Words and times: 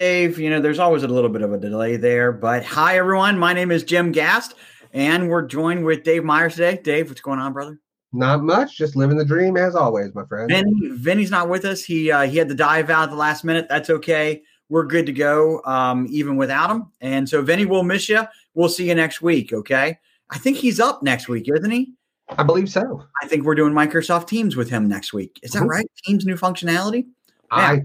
Dave, 0.00 0.38
you 0.38 0.48
know, 0.48 0.62
there's 0.62 0.78
always 0.78 1.02
a 1.02 1.08
little 1.08 1.28
bit 1.28 1.42
of 1.42 1.52
a 1.52 1.58
delay 1.58 1.98
there, 1.98 2.32
but 2.32 2.64
hi 2.64 2.96
everyone. 2.96 3.38
My 3.38 3.52
name 3.52 3.70
is 3.70 3.84
Jim 3.84 4.12
Gast, 4.12 4.54
and 4.94 5.28
we're 5.28 5.42
joined 5.46 5.84
with 5.84 6.04
Dave 6.04 6.24
Myers 6.24 6.54
today. 6.54 6.80
Dave, 6.82 7.10
what's 7.10 7.20
going 7.20 7.38
on, 7.38 7.52
brother? 7.52 7.78
Not 8.14 8.42
much, 8.42 8.78
just 8.78 8.96
living 8.96 9.18
the 9.18 9.26
dream 9.26 9.58
as 9.58 9.74
always, 9.76 10.14
my 10.14 10.24
friend. 10.24 10.50
Vinny, 10.50 10.88
Vinny's 10.92 11.30
not 11.30 11.50
with 11.50 11.66
us. 11.66 11.84
He 11.84 12.10
uh, 12.10 12.22
he 12.22 12.38
had 12.38 12.48
to 12.48 12.54
dive 12.54 12.88
out 12.88 13.04
at 13.04 13.10
the 13.10 13.16
last 13.16 13.44
minute. 13.44 13.66
That's 13.68 13.90
okay. 13.90 14.42
We're 14.70 14.86
good 14.86 15.04
to 15.04 15.12
go, 15.12 15.60
um, 15.66 16.06
even 16.08 16.36
without 16.36 16.70
him. 16.70 16.86
And 17.02 17.28
so, 17.28 17.42
Vinny, 17.42 17.66
we'll 17.66 17.82
miss 17.82 18.08
you. 18.08 18.22
We'll 18.54 18.70
see 18.70 18.88
you 18.88 18.94
next 18.94 19.20
week. 19.20 19.52
Okay. 19.52 19.98
I 20.30 20.38
think 20.38 20.56
he's 20.56 20.80
up 20.80 21.02
next 21.02 21.28
week, 21.28 21.46
isn't 21.54 21.70
he? 21.70 21.92
I 22.38 22.42
believe 22.42 22.70
so. 22.70 23.04
I 23.22 23.26
think 23.26 23.44
we're 23.44 23.54
doing 23.54 23.74
Microsoft 23.74 24.28
Teams 24.28 24.56
with 24.56 24.70
him 24.70 24.88
next 24.88 25.12
week. 25.12 25.38
Is 25.42 25.50
that 25.50 25.64
Mhm. 25.64 25.68
right? 25.68 25.90
Teams 26.06 26.24
new 26.24 26.36
functionality? 26.36 27.06
I 27.50 27.82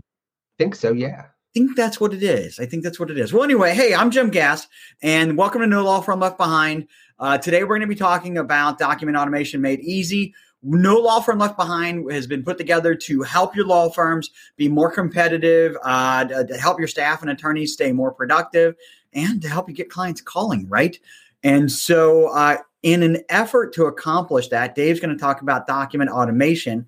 think 0.58 0.76
so, 0.76 0.94
yeah. 0.94 1.26
Think 1.56 1.78
that's 1.78 2.02
what 2.02 2.14
it 2.14 2.22
is. 2.22 2.60
I 2.60 2.66
think 2.66 2.84
that's 2.84 3.00
what 3.00 3.10
it 3.10 3.18
is. 3.18 3.32
Well, 3.32 3.46
anyway, 3.46 3.74
hey, 3.74 3.96
I'm 3.96 4.12
Jim 4.12 4.30
Gass, 4.30 4.68
and 5.02 5.38
welcome 5.38 5.62
to 5.62 5.68
No 5.68 5.86
Law 5.86 6.02
Firm 6.02 6.20
Left 6.20 6.38
Behind. 6.38 6.86
Uh, 7.18 7.38
today, 7.38 7.64
we're 7.64 7.78
going 7.78 7.80
to 7.80 7.88
be 7.88 7.96
talking 7.96 8.38
about 8.38 8.78
document 8.78 9.18
automation 9.18 9.62
made 9.62 9.80
easy. 9.80 10.34
No 10.64 10.98
Law 10.98 11.22
Firm 11.22 11.40
Left 11.40 11.56
Behind 11.56 12.12
has 12.12 12.28
been 12.28 12.44
put 12.44 12.58
together 12.58 12.94
to 12.94 13.22
help 13.22 13.56
your 13.56 13.66
law 13.66 13.90
firms 13.90 14.32
be 14.58 14.68
more 14.68 14.92
competitive, 14.92 15.78
uh, 15.86 16.26
to, 16.26 16.46
to 16.46 16.58
help 16.58 16.78
your 16.78 16.90
staff 16.90 17.22
and 17.22 17.32
attorneys 17.32 17.72
stay 17.72 17.94
more 17.94 18.12
productive, 18.12 18.76
and 19.14 19.42
to 19.42 19.48
help 19.48 19.70
you 19.70 19.76
get 19.76 19.90
clients 19.90 20.20
calling, 20.20 20.68
right? 20.68 21.00
And 21.42 21.72
so, 21.72 22.28
uh, 22.34 22.58
in 22.84 23.02
an 23.02 23.24
effort 23.30 23.74
to 23.76 23.86
accomplish 23.86 24.50
that, 24.50 24.76
Dave's 24.76 25.00
going 25.00 25.16
to 25.16 25.20
talk 25.20 25.42
about 25.42 25.68
document 25.68 26.12
automation 26.12 26.86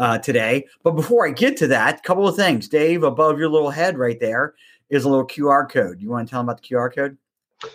uh, 0.00 0.18
today. 0.18 0.66
But 0.82 0.92
before 0.92 1.28
I 1.28 1.30
get 1.30 1.56
to 1.58 1.68
that, 1.68 1.98
a 1.98 2.02
couple 2.02 2.26
of 2.26 2.34
things. 2.34 2.68
Dave, 2.68 3.04
above 3.04 3.38
your 3.38 3.50
little 3.50 3.70
head 3.70 3.98
right 3.98 4.18
there 4.18 4.54
is 4.88 5.04
a 5.04 5.08
little 5.08 5.26
QR 5.26 5.70
code. 5.70 6.00
You 6.00 6.08
want 6.08 6.26
to 6.26 6.30
tell 6.30 6.40
them 6.40 6.48
about 6.48 6.62
the 6.62 6.68
QR 6.68 6.92
code? 6.92 7.16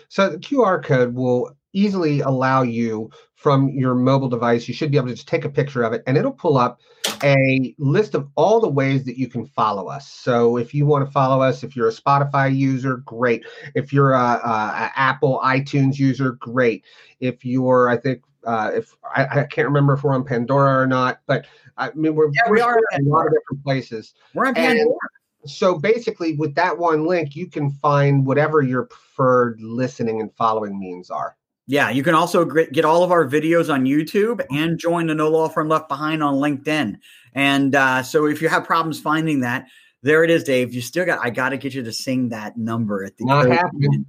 So 0.08 0.30
the 0.30 0.38
QR 0.38 0.84
code 0.84 1.14
will 1.14 1.56
easily 1.72 2.20
allow 2.20 2.62
you 2.62 3.10
from 3.36 3.68
your 3.68 3.94
mobile 3.94 4.28
device. 4.28 4.66
You 4.66 4.74
should 4.74 4.90
be 4.90 4.96
able 4.96 5.08
to 5.08 5.14
just 5.14 5.28
take 5.28 5.44
a 5.44 5.48
picture 5.48 5.84
of 5.84 5.92
it 5.92 6.02
and 6.06 6.16
it'll 6.16 6.32
pull 6.32 6.58
up 6.58 6.80
a 7.22 7.74
list 7.78 8.16
of 8.16 8.28
all 8.34 8.60
the 8.60 8.68
ways 8.68 9.04
that 9.04 9.16
you 9.16 9.28
can 9.28 9.46
follow 9.46 9.86
us. 9.86 10.08
So 10.08 10.56
if 10.56 10.74
you 10.74 10.84
want 10.84 11.06
to 11.06 11.12
follow 11.12 11.40
us, 11.40 11.62
if 11.62 11.76
you're 11.76 11.88
a 11.88 11.92
Spotify 11.92 12.54
user, 12.54 12.96
great. 12.98 13.44
If 13.76 13.92
you're 13.92 14.14
a, 14.14 14.18
a, 14.18 14.90
a 14.90 14.92
Apple 14.96 15.40
iTunes 15.44 15.98
user, 15.98 16.32
great. 16.32 16.84
If 17.20 17.44
you're, 17.44 17.88
I 17.88 17.98
think, 17.98 18.22
uh, 18.46 18.70
if 18.74 18.96
I, 19.14 19.40
I 19.40 19.44
can't 19.44 19.66
remember 19.66 19.94
if 19.94 20.04
we're 20.04 20.14
on 20.14 20.24
Pandora 20.24 20.80
or 20.80 20.86
not, 20.86 21.20
but 21.26 21.46
I 21.76 21.90
mean 21.94 22.14
we're, 22.14 22.30
Yeah, 22.32 22.50
we 22.50 22.62
we're 22.62 22.78
in 22.92 23.06
a 23.06 23.08
lot 23.08 23.26
of 23.26 23.32
different 23.32 23.62
places. 23.64 24.14
We're 24.34 24.46
on 24.46 24.56
And- 24.56 24.78
Pandora. 24.78 24.96
So 25.44 25.78
basically, 25.78 26.34
with 26.34 26.56
that 26.56 26.76
one 26.76 27.06
link, 27.06 27.36
you 27.36 27.48
can 27.48 27.70
find 27.70 28.26
whatever 28.26 28.62
your 28.62 28.84
preferred 28.86 29.60
listening 29.60 30.20
and 30.20 30.34
following 30.34 30.76
means 30.76 31.08
are. 31.08 31.36
Yeah, 31.68 31.88
you 31.90 32.02
can 32.02 32.14
also 32.14 32.44
get 32.44 32.84
all 32.84 33.04
of 33.04 33.12
our 33.12 33.24
videos 33.24 33.72
on 33.72 33.84
YouTube 33.84 34.44
and 34.50 34.76
join 34.76 35.06
the 35.06 35.14
No 35.14 35.28
Law 35.30 35.48
Firm 35.48 35.68
Left 35.68 35.88
Behind 35.88 36.20
on 36.22 36.34
LinkedIn. 36.34 36.96
And 37.32 37.74
uh, 37.76 38.02
so 38.02 38.26
if 38.26 38.42
you 38.42 38.48
have 38.48 38.64
problems 38.64 38.98
finding 38.98 39.40
that, 39.40 39.66
there 40.02 40.24
it 40.24 40.30
is, 40.30 40.42
Dave. 40.42 40.74
You 40.74 40.80
still 40.80 41.04
got, 41.06 41.18
I 41.24 41.30
got 41.30 41.50
to 41.50 41.56
get 41.56 41.74
you 41.74 41.82
to 41.84 41.92
sing 41.92 42.30
that 42.30 42.56
number 42.56 43.04
at 43.04 43.16
the 43.16 43.24
Not 43.24 43.48
happening. 43.48 44.06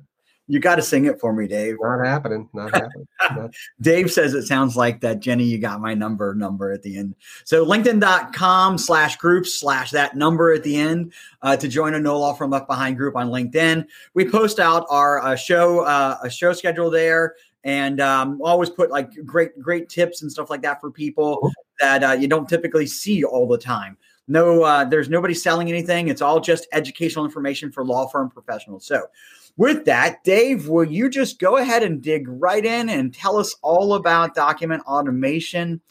You 0.50 0.60
got 0.60 0.76
to 0.76 0.82
sing 0.82 1.06
it 1.06 1.20
for 1.20 1.34
me, 1.34 1.46
Dave. 1.48 1.76
Not 1.82 2.06
happening. 2.06 2.50
Not 2.54 2.74
happening. 2.74 3.08
Not- 3.36 3.54
Dave 3.82 4.12
says 4.12 4.34
it 4.34 4.44
sounds 4.44 4.78
like 4.78 5.02
that 5.02 5.20
Jenny, 5.20 5.44
you 5.44 5.58
got 5.58 5.82
my 5.82 5.94
number 5.94 6.34
number 6.34 6.72
at 6.72 6.84
the 6.84 6.98
end. 6.98 7.16
So 7.44 7.66
LinkedIn.com 7.66 8.78
slash 8.78 9.18
groups 9.18 9.54
slash 9.56 9.92
that 9.92 10.16
number 10.16 10.54
at 10.54 10.64
the 10.64 10.78
end 10.78 11.14
uh, 11.42 11.58
to 11.58 11.68
join 11.68 11.96
a 11.96 12.00
No 12.00 12.20
Law 12.20 12.34
Firm 12.34 12.52
Left 12.52 12.68
Behind 12.68 12.96
group 12.96 13.16
on 13.16 13.28
LinkedIn. 13.30 13.86
We 14.14 14.30
post 14.30 14.60
out 14.60 14.86
our 14.90 15.20
uh, 15.22 15.36
show 15.36 15.82
uh, 15.82 16.18
a 16.24 16.30
show 16.30 16.54
schedule 16.54 16.90
there 16.90 17.36
and 17.64 18.00
um, 18.00 18.40
always 18.42 18.70
put 18.70 18.90
like 18.90 19.10
great 19.26 19.60
great 19.60 19.90
tips 19.90 20.22
and 20.22 20.32
stuff 20.32 20.50
like 20.50 20.62
that 20.62 20.80
for 20.80 20.90
people 20.90 21.52
that 21.80 22.04
uh, 22.04 22.14
you 22.14 22.28
don't 22.28 22.48
typically 22.48 22.88
see 22.88 23.24
all 23.26 23.48
the 23.48 23.58
time. 23.58 23.98
No, 24.30 24.64
uh, 24.64 24.84
there's 24.84 25.10
nobody 25.10 25.34
selling 25.34 25.70
anything. 25.70 26.10
It's 26.10 26.22
all 26.22 26.40
just 26.40 26.68
educational 26.74 27.24
information 27.26 27.72
for 27.72 27.86
law 27.86 28.08
firm 28.08 28.30
professionals. 28.30 28.86
So 28.86 29.08
with 29.58 29.86
that, 29.86 30.24
Dave, 30.24 30.68
will 30.70 30.84
you 30.86 31.10
just 31.10 31.40
go 31.40 31.58
ahead 31.58 31.84
and 31.84 32.02
dig 32.02 32.26
right 32.28 32.64
in 32.64 32.90
and 32.90 33.14
tell 33.14 33.38
us 33.38 33.56
all 33.64 33.96
about 33.96 34.36
document 34.36 34.84
automation 34.86 35.82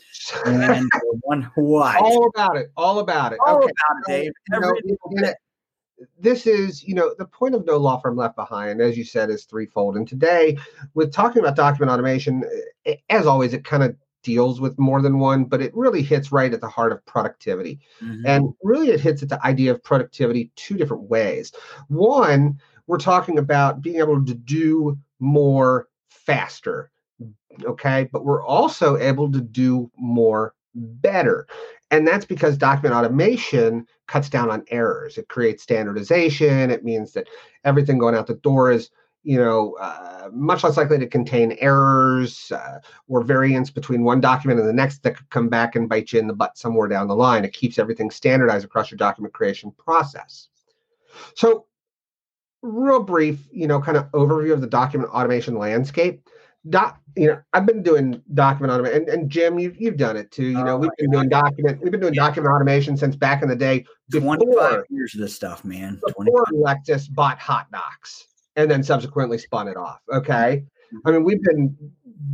and 0.47 0.89
one 1.23 1.51
what? 1.57 1.97
all 2.01 2.29
about 2.35 2.57
it. 2.57 2.69
All 2.77 3.01
about 3.01 3.33
it. 3.33 3.39
All 3.45 3.57
okay. 3.57 3.65
about 3.67 3.97
it, 4.01 4.07
Dave. 4.23 4.33
Every 4.55 4.81
little 4.85 4.99
in 5.11 5.23
bit. 5.23 5.31
it- 5.31 5.37
this 6.21 6.47
is, 6.47 6.85
you 6.85 6.95
know, 6.95 7.15
the 7.17 7.25
point 7.25 7.55
of 7.55 7.65
no 7.65 7.79
law 7.79 7.99
firm 7.99 8.17
left 8.17 8.37
behind, 8.37 8.83
as 8.83 8.99
you 8.99 9.05
said, 9.05 9.31
is 9.31 9.45
threefold. 9.47 9.97
And 9.97 10.07
today, 10.07 10.59
with 10.93 11.11
talking 11.11 11.41
about 11.41 11.57
document 11.57 11.91
automation, 11.91 12.45
eh, 12.85 12.97
as 13.09 13.27
always, 13.27 13.55
it 13.55 13.65
kind 13.65 13.83
of 13.83 13.97
deals 14.23 14.61
with 14.61 14.79
more 14.79 15.01
than 15.01 15.19
one, 15.19 15.45
but 15.45 15.63
it 15.63 15.75
really 15.75 16.03
hits 16.03 16.31
right 16.33 16.53
at 16.53 16.61
the 16.61 16.69
heart 16.69 16.93
of 16.93 17.03
productivity. 17.07 17.81
Mhm. 18.03 18.23
And 18.27 18.53
really, 18.63 18.91
it 18.91 19.01
hits 19.01 19.23
at 19.23 19.31
the 19.31 19.43
idea 19.47 19.71
of 19.71 19.83
productivity 19.83 20.51
two 20.57 20.77
different 20.77 21.05
ways. 21.05 21.51
One, 21.89 22.61
we're 22.87 22.99
talking 22.99 23.39
about 23.39 23.83
being 23.83 23.99
able 23.99 24.25
to 24.25 24.35
do 24.35 24.99
more 25.19 25.89
faster. 26.09 26.91
Okay. 27.65 28.09
But 28.13 28.25
we're 28.25 28.45
also 28.45 28.97
able 28.97 29.31
to 29.33 29.41
do 29.41 29.91
more 29.97 30.55
better. 30.75 31.47
And 31.91 32.07
that's 32.07 32.25
because 32.25 32.57
document 32.57 32.95
automation 32.95 33.87
cuts 34.09 34.29
down 34.29 34.51
on 34.51 34.65
errors. 34.69 35.19
It 35.19 35.29
creates 35.29 35.63
standardization. 35.63 36.71
It 36.71 36.85
means 36.85 37.13
that 37.13 37.29
everything 37.65 37.99
going 37.99 38.15
out 38.15 38.27
the 38.27 38.35
door 38.35 38.71
is, 38.71 38.91
you 39.23 39.39
know, 39.39 39.77
uh, 39.81 40.29
much 40.33 40.65
less 40.65 40.77
likely 40.77 40.99
to 40.99 41.07
contain 41.07 41.57
errors 41.61 42.53
uh, 42.53 42.81
or 43.09 43.23
variance 43.23 43.71
between 43.71 44.05
one 44.05 44.21
document 44.21 44.61
and 44.61 44.69
the 44.69 44.73
next 44.73 45.03
that 45.03 45.17
could 45.17 45.31
come 45.31 45.49
back 45.49 45.77
and 45.77 45.89
bite 45.89 46.13
you 46.13 46.19
in 46.19 46.27
the 46.27 46.35
butt 46.35 46.59
somewhere 46.59 46.89
down 46.89 47.09
the 47.09 47.17
line. 47.17 47.45
It 47.45 47.53
keeps 47.53 47.79
everything 47.79 48.11
standardized 48.11 48.65
across 48.65 48.91
your 48.91 48.99
document 48.99 49.33
creation 49.33 49.73
process. 49.79 50.49
So, 51.35 51.67
real 52.67 53.03
brief, 53.03 53.47
you 53.51 53.67
know, 53.67 53.81
kind 53.81 53.97
of 53.97 54.11
overview 54.13 54.53
of 54.53 54.61
the 54.61 54.67
document 54.67 55.11
automation 55.11 55.57
landscape. 55.57 56.29
Doc, 56.69 57.01
you 57.17 57.29
know, 57.29 57.41
I've 57.53 57.65
been 57.65 57.83
doing 57.83 58.21
document 58.35 58.73
automation, 58.73 59.03
and, 59.03 59.09
and 59.09 59.31
Jim, 59.31 59.59
you've 59.59 59.81
you've 59.81 59.97
done 59.97 60.17
it 60.17 60.31
too. 60.33 60.47
You 60.47 60.65
know, 60.65 60.75
Oh 60.75 60.79
we've 60.79 60.91
been 60.99 61.11
doing 61.11 61.27
oh, 61.27 61.41
document, 61.41 61.81
we've 61.81 61.93
been 61.93 62.01
doing 62.01 62.15
document 62.15 62.53
automation 62.53 62.97
since 62.97 63.15
back 63.15 63.43
in 63.43 63.49
the 63.49 63.57
day 63.57 63.85
25 64.11 64.39
before 64.39 64.87
years 64.91 65.15
of 65.15 65.21
this 65.21 65.35
stuff, 65.35 65.65
man. 65.65 66.01
25. 66.15 66.25
before 66.25 66.45
Lexis 66.53 67.13
bought 67.13 67.39
HotDocs 67.39 68.25
and 68.57 68.71
then 68.71 68.83
subsequently 68.83 69.39
spun 69.39 69.69
it 69.69 69.77
off. 69.77 70.01
Okay. 70.13 70.65
Mm-hmm. 70.93 71.09
I 71.09 71.13
mean, 71.13 71.25
we've 71.25 71.43
been 71.43 71.77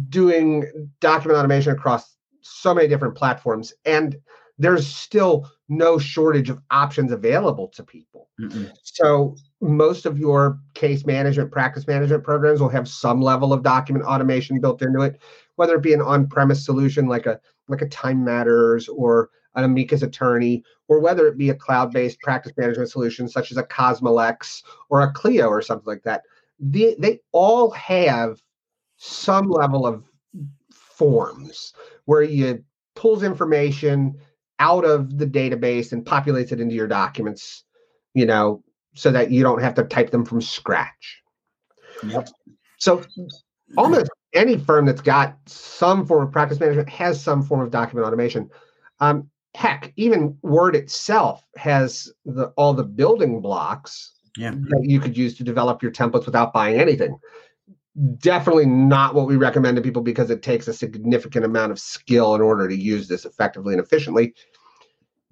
doing 0.09 0.89
document 1.01 1.39
automation 1.39 1.73
across 1.73 2.17
so 2.41 2.75
many 2.75 2.89
different 2.89 3.15
platforms, 3.15 3.73
and 3.85 4.17
there's 4.59 4.87
still 4.87 5.51
no 5.77 5.99
shortage 5.99 6.51
of 6.51 6.61
options 6.71 7.13
available 7.13 7.69
to 7.69 7.83
people. 7.83 8.29
Mm-mm. 8.41 8.71
So, 8.83 9.37
most 9.61 10.07
of 10.07 10.19
your 10.19 10.59
case 10.75 11.07
management, 11.07 11.51
practice 11.51 11.87
management 11.87 12.25
programs 12.25 12.61
will 12.61 12.69
have 12.69 12.89
some 12.89 13.21
level 13.21 13.53
of 13.53 13.63
document 13.63 14.05
automation 14.05 14.61
built 14.61 14.83
into 14.83 15.01
it, 15.01 15.21
whether 15.57 15.75
it 15.77 15.83
be 15.83 15.95
an 15.95 16.03
on-premise 16.03 16.65
solution 16.65 17.07
like 17.07 17.27
a 17.27 17.41
like 17.69 17.83
a 17.83 17.89
Time 17.89 18.25
Matters 18.25 18.89
or 18.89 19.31
an 19.55 19.65
Amicus 19.65 20.03
Attorney, 20.03 20.65
or 20.89 21.01
whether 21.01 21.27
it 21.27 21.39
be 21.39 21.51
a 21.51 21.55
cloud-based 21.55 22.21
practice 22.21 22.53
management 22.57 22.91
solution 22.91 23.29
such 23.29 23.51
as 23.51 23.57
a 23.57 23.63
Cosmolex 23.63 24.63
or 24.89 25.03
a 25.03 25.13
Clio 25.13 25.47
or 25.47 25.63
something 25.63 25.87
like 25.87 26.03
that. 26.03 26.23
They, 26.59 26.97
they 26.99 27.21
all 27.33 27.71
have 27.73 28.43
some 28.97 29.51
level 29.51 29.87
of 29.87 30.05
forms 30.71 31.75
where 32.07 32.23
you 32.23 32.65
pulls 32.95 33.23
information 33.23 34.19
out 34.63 34.85
of 34.85 35.19
the 35.19 35.27
database 35.27 35.91
and 35.91 36.05
populates 36.05 36.53
it 36.53 36.61
into 36.61 36.75
your 36.75 36.87
documents, 36.87 37.65
you 38.15 38.25
know, 38.25 38.63
so 38.95 39.11
that 39.11 39.33
you 39.33 39.43
don't 39.43 39.61
have 39.61 39.75
to 39.75 39.83
type 39.83 40.11
them 40.11 40.25
from 40.25 40.41
scratch. 40.41 41.21
Yep. 42.07 42.29
So 42.79 43.03
almost 43.77 44.09
any 44.35 44.57
firm 44.57 44.87
that's 44.87 45.01
got 45.01 45.37
some 45.47 46.07
form 46.07 46.25
of 46.25 46.33
practice 46.33 46.61
management 46.61 46.89
has 46.89 47.21
some 47.21 47.43
form 47.43 47.61
of 47.61 47.71
document 47.73 48.07
automation. 48.07 48.49
Um, 49.01 49.29
heck, 49.55 49.93
even 49.97 50.39
Word 50.43 50.77
itself 50.77 51.45
has 51.57 52.13
the 52.25 52.47
all 52.57 52.73
the 52.73 52.85
building 52.85 53.41
blocks 53.41 54.13
Yeah. 54.37 54.53
that 54.53 54.85
you 54.85 55.01
could 55.01 55.17
use 55.17 55.37
to 55.39 55.45
develop 55.45 55.83
your 55.83 55.93
templates 55.93 56.27
without 56.27 56.53
buying 56.53 56.79
anything. 56.81 57.19
Definitely 58.19 58.67
not 58.67 59.15
what 59.15 59.27
we 59.27 59.37
recommend 59.37 59.77
to 59.77 59.83
people 59.83 60.03
because 60.03 60.31
it 60.31 60.43
takes 60.43 60.67
a 60.69 60.73
significant 60.73 61.45
amount 61.45 61.73
of 61.73 61.79
skill 61.79 62.35
in 62.35 62.41
order 62.41 62.67
to 62.69 62.77
use 62.77 63.07
this 63.07 63.27
effectively 63.27 63.75
and 63.75 63.83
efficiently. 63.83 64.35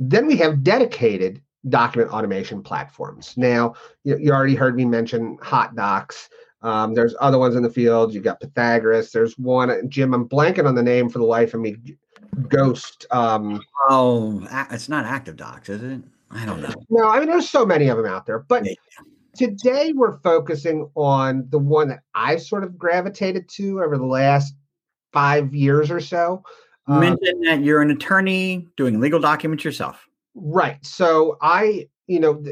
Then 0.01 0.27
we 0.27 0.37
have 0.39 0.65
dedicated 0.65 1.43
document 1.69 2.11
automation 2.11 2.63
platforms. 2.63 3.35
Now, 3.37 3.75
you, 4.03 4.17
you 4.19 4.33
already 4.33 4.55
heard 4.55 4.75
me 4.75 4.87
mention 4.87 5.37
HotDocs. 5.39 6.29
Um, 6.63 6.95
there's 6.95 7.15
other 7.21 7.39
ones 7.39 7.55
in 7.55 7.63
the 7.63 7.71
field. 7.71 8.13
You've 8.15 8.25
got 8.25 8.41
Pathagoras. 8.41 9.13
There's 9.13 9.39
one, 9.39 9.89
Jim, 9.89 10.15
I'm 10.15 10.27
blanking 10.29 10.67
on 10.67 10.75
the 10.75 10.83
name 10.83 11.09
for 11.11 11.19
the 11.19 11.25
life 11.25 11.53
of 11.55 11.61
me. 11.61 11.77
Ghost. 12.49 13.07
Um, 13.11 13.61
Oh, 13.89 14.47
it's 14.71 14.89
not 14.89 15.05
Active 15.05 15.37
Docs, 15.37 15.69
is 15.69 15.83
it? 15.83 16.01
I 16.31 16.47
don't 16.47 16.63
know. 16.63 16.75
no, 16.91 17.09
I 17.09 17.19
mean, 17.19 17.29
there's 17.29 17.51
so 17.51 17.67
many 17.67 17.89
of 17.89 17.97
them 17.97 18.07
out 18.07 18.25
there. 18.25 18.39
But 18.41 18.65
Yeah. 18.65 18.75
today 19.37 19.93
we're 19.95 20.19
focusing 20.21 20.89
on 20.95 21.47
the 21.51 21.59
one 21.59 21.89
that 21.89 22.01
I've 22.15 22.43
sort 22.43 22.65
of 22.65 22.79
gravitated 22.79 23.49
to 23.57 23.83
over 23.83 23.99
the 23.99 24.07
last 24.07 24.55
five 25.13 25.55
years 25.55 25.91
or 25.91 26.01
so. 26.01 26.43
You 26.91 26.97
um, 26.97 27.01
mentioned 27.01 27.47
that 27.47 27.63
you're 27.63 27.81
an 27.81 27.93
attorney 27.93 28.67
doing 28.77 28.99
legal 28.99 29.21
documents 29.21 29.65
yourself. 29.65 30.09
Right. 30.35 30.85
So 30.85 31.39
I, 31.41 31.89
you 32.09 32.19
know, 32.19 32.43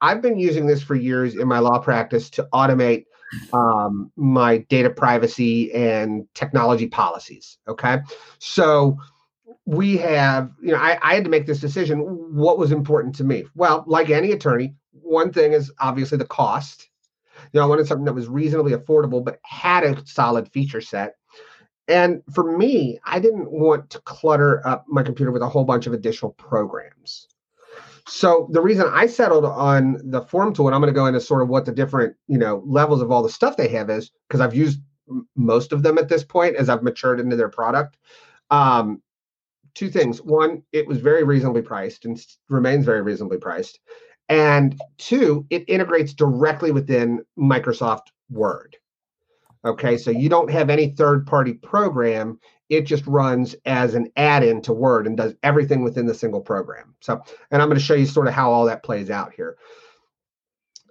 I've 0.00 0.22
been 0.22 0.38
using 0.38 0.66
this 0.68 0.80
for 0.80 0.94
years 0.94 1.34
in 1.34 1.48
my 1.48 1.58
law 1.58 1.80
practice 1.80 2.30
to 2.30 2.48
automate 2.52 3.06
um, 3.52 4.12
my 4.14 4.58
data 4.68 4.88
privacy 4.88 5.72
and 5.74 6.28
technology 6.34 6.86
policies. 6.86 7.58
Okay. 7.66 7.98
So 8.38 8.96
we 9.66 9.96
have, 9.96 10.52
you 10.62 10.70
know, 10.70 10.78
I, 10.78 10.98
I 11.02 11.14
had 11.16 11.24
to 11.24 11.30
make 11.30 11.46
this 11.46 11.58
decision. 11.58 11.98
What 11.98 12.56
was 12.56 12.70
important 12.70 13.16
to 13.16 13.24
me? 13.24 13.46
Well, 13.56 13.82
like 13.88 14.10
any 14.10 14.30
attorney, 14.30 14.74
one 14.92 15.32
thing 15.32 15.52
is 15.54 15.72
obviously 15.80 16.18
the 16.18 16.24
cost. 16.24 16.88
You 17.52 17.58
know, 17.58 17.64
I 17.64 17.68
wanted 17.68 17.88
something 17.88 18.04
that 18.04 18.14
was 18.14 18.28
reasonably 18.28 18.74
affordable, 18.74 19.24
but 19.24 19.40
had 19.42 19.82
a 19.82 20.06
solid 20.06 20.52
feature 20.52 20.80
set. 20.80 21.14
And 21.88 22.22
for 22.32 22.56
me, 22.56 23.00
I 23.04 23.18
didn't 23.18 23.50
want 23.50 23.90
to 23.90 24.00
clutter 24.00 24.66
up 24.66 24.84
my 24.88 25.02
computer 25.02 25.32
with 25.32 25.42
a 25.42 25.48
whole 25.48 25.64
bunch 25.64 25.86
of 25.86 25.94
additional 25.94 26.32
programs. 26.32 27.26
So 28.06 28.48
the 28.52 28.60
reason 28.60 28.86
I 28.90 29.06
settled 29.06 29.44
on 29.44 29.98
the 30.02 30.22
form 30.22 30.54
tool, 30.54 30.66
and 30.66 30.74
I'm 30.74 30.80
going 30.80 30.92
to 30.92 30.98
go 30.98 31.06
into 31.06 31.20
sort 31.20 31.42
of 31.42 31.48
what 31.48 31.66
the 31.66 31.72
different, 31.72 32.16
you 32.26 32.38
know, 32.38 32.62
levels 32.66 33.02
of 33.02 33.10
all 33.10 33.22
the 33.22 33.28
stuff 33.28 33.56
they 33.56 33.68
have 33.68 33.90
is 33.90 34.10
because 34.28 34.40
I've 34.40 34.54
used 34.54 34.80
most 35.36 35.72
of 35.72 35.82
them 35.82 35.98
at 35.98 36.08
this 36.08 36.24
point 36.24 36.56
as 36.56 36.68
I've 36.68 36.82
matured 36.82 37.20
into 37.20 37.36
their 37.36 37.48
product. 37.48 37.96
Um, 38.50 39.02
two 39.74 39.90
things. 39.90 40.22
One, 40.22 40.62
it 40.72 40.86
was 40.86 40.98
very 40.98 41.22
reasonably 41.22 41.62
priced 41.62 42.04
and 42.04 42.18
remains 42.48 42.84
very 42.84 43.02
reasonably 43.02 43.38
priced. 43.38 43.78
And 44.28 44.80
two, 44.98 45.46
it 45.50 45.64
integrates 45.68 46.12
directly 46.12 46.72
within 46.72 47.24
Microsoft 47.38 48.08
Word. 48.30 48.76
Okay, 49.64 49.98
so 49.98 50.10
you 50.10 50.28
don't 50.28 50.50
have 50.50 50.70
any 50.70 50.90
third 50.90 51.26
party 51.26 51.54
program. 51.54 52.38
It 52.68 52.82
just 52.82 53.06
runs 53.06 53.56
as 53.64 53.94
an 53.94 54.10
add 54.16 54.44
in 54.44 54.62
to 54.62 54.72
Word 54.72 55.06
and 55.06 55.16
does 55.16 55.34
everything 55.42 55.82
within 55.82 56.06
the 56.06 56.14
single 56.14 56.40
program. 56.40 56.94
So, 57.00 57.22
and 57.50 57.60
I'm 57.60 57.68
going 57.68 57.78
to 57.78 57.84
show 57.84 57.94
you 57.94 58.06
sort 58.06 58.28
of 58.28 58.34
how 58.34 58.52
all 58.52 58.66
that 58.66 58.82
plays 58.82 59.10
out 59.10 59.32
here. 59.32 59.56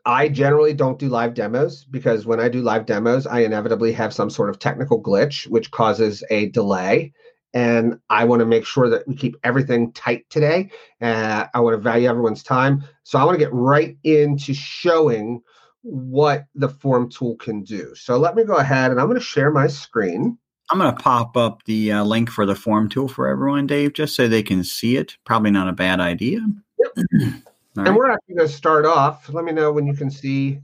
I 0.06 0.30
generally 0.30 0.74
don't 0.74 1.00
do 1.00 1.10
live 1.10 1.34
demos 1.34 1.84
because 1.84 2.25
when 2.25 2.40
I 2.40 2.48
do 2.48 2.62
live 2.62 2.86
demos, 2.86 3.28
I 3.28 3.42
inevitably 3.42 3.92
have 3.94 4.14
some 4.14 4.30
sort 4.30 4.50
of 4.50 4.58
technical 4.58 5.02
glitch, 5.02 5.48
which 5.48 5.72
causes 5.72 6.24
a 6.30 6.50
delay 6.50 7.14
and 7.54 8.00
I 8.10 8.25
want 8.25 8.42
to 8.42 8.46
make 8.46 8.66
sure 8.66 8.90
that 8.90 9.08
we 9.08 9.16
keep 9.16 9.36
everything 9.44 9.92
tight 9.94 10.30
today. 10.30 10.69
Uh, 11.02 11.48
I 11.54 11.60
want 11.60 11.75
to 11.75 11.81
value 11.81 12.08
everyone's 12.08 12.44
time. 12.44 12.84
So 13.04 13.18
I 13.18 13.24
want 13.24 13.40
to 13.40 13.44
get 13.44 13.54
right 13.54 13.98
into 14.04 14.54
showing 14.54 15.42
what 15.88 16.45
the 16.54 16.68
form 16.68 17.10
tool 17.10 17.36
can 17.38 17.63
do. 17.63 17.95
So 17.95 18.18
let 18.18 18.36
me 18.36 18.44
go 18.44 18.56
ahead 18.56 18.92
and 18.92 19.00
I'm 19.00 19.07
going 19.07 19.18
to 19.18 19.24
share 19.24 19.51
my 19.51 19.68
screen. 19.68 20.38
I'm 20.69 20.80
going 20.80 20.94
to 20.94 21.01
pop 21.01 21.38
up 21.38 21.63
the 21.63 21.94
uh, 21.94 22.04
link 22.04 22.30
for 22.30 22.45
the 22.45 22.56
form 22.56 22.89
tool 22.89 23.07
for 23.07 23.28
everyone, 23.28 23.68
Dave, 23.68 23.94
just 23.94 24.16
so 24.16 24.28
they 24.28 24.44
can 24.44 24.66
see 24.66 24.98
it. 24.98 25.16
Probably 25.24 25.50
not 25.50 25.69
a 25.69 25.74
bad 25.74 26.01
idea. 26.01 26.42
Yep. 26.78 26.92
and 27.12 27.44
right. 27.78 27.94
we're 27.94 28.12
actually 28.12 28.36
going 28.36 28.50
to 28.50 28.54
start 28.54 28.86
off. 28.86 29.30
Let 29.30 29.45
me 29.45 29.54
know 29.54 29.72
when 29.72 29.88
you 29.88 29.94
can 29.94 30.12
see. 30.12 30.60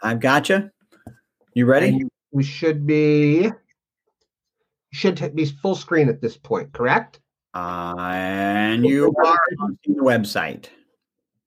I've 0.00 0.20
got 0.20 0.48
you. 0.48 0.70
You 1.54 1.66
ready? 1.66 2.04
we 2.30 2.44
should 2.44 2.86
be 2.86 3.50
should 4.92 5.34
be 5.34 5.44
full 5.44 5.74
screen 5.74 6.08
at 6.08 6.20
this 6.20 6.36
point, 6.36 6.72
correct? 6.72 7.20
Uh, 7.54 7.94
and 7.98 8.86
you 8.86 9.12
are 9.24 9.38
on 9.60 9.78
the 9.84 9.94
website. 9.94 10.66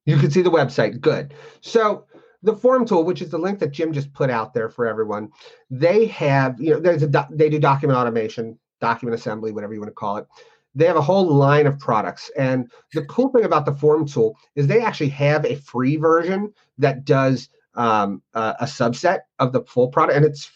You 0.05 0.17
can 0.17 0.31
see 0.31 0.41
the 0.41 0.51
website. 0.51 0.99
Good. 0.99 1.33
So 1.61 2.05
the 2.43 2.55
form 2.55 2.85
tool, 2.85 3.03
which 3.03 3.21
is 3.21 3.29
the 3.29 3.37
link 3.37 3.59
that 3.59 3.71
Jim 3.71 3.93
just 3.93 4.13
put 4.13 4.29
out 4.29 4.53
there 4.53 4.69
for 4.69 4.87
everyone, 4.87 5.29
they 5.69 6.05
have, 6.07 6.59
you 6.59 6.71
know, 6.71 6.79
there's 6.79 7.03
a 7.03 7.07
do- 7.07 7.19
they 7.29 7.49
do 7.49 7.59
document 7.59 7.97
automation, 7.97 8.57
document 8.79 9.19
assembly, 9.19 9.51
whatever 9.51 9.73
you 9.73 9.79
want 9.79 9.91
to 9.91 9.95
call 9.95 10.17
it. 10.17 10.27
They 10.73 10.85
have 10.85 10.95
a 10.95 11.01
whole 11.01 11.25
line 11.25 11.67
of 11.67 11.77
products. 11.79 12.31
And 12.37 12.71
the 12.93 13.05
cool 13.05 13.29
thing 13.29 13.43
about 13.43 13.65
the 13.65 13.73
form 13.73 14.07
tool 14.07 14.37
is 14.55 14.67
they 14.67 14.81
actually 14.81 15.09
have 15.09 15.45
a 15.45 15.57
free 15.57 15.97
version 15.97 16.53
that 16.77 17.05
does 17.05 17.49
um, 17.75 18.21
a 18.33 18.63
subset 18.63 19.19
of 19.39 19.53
the 19.53 19.63
full 19.63 19.89
product. 19.89 20.17
And 20.17 20.25
it's, 20.25 20.49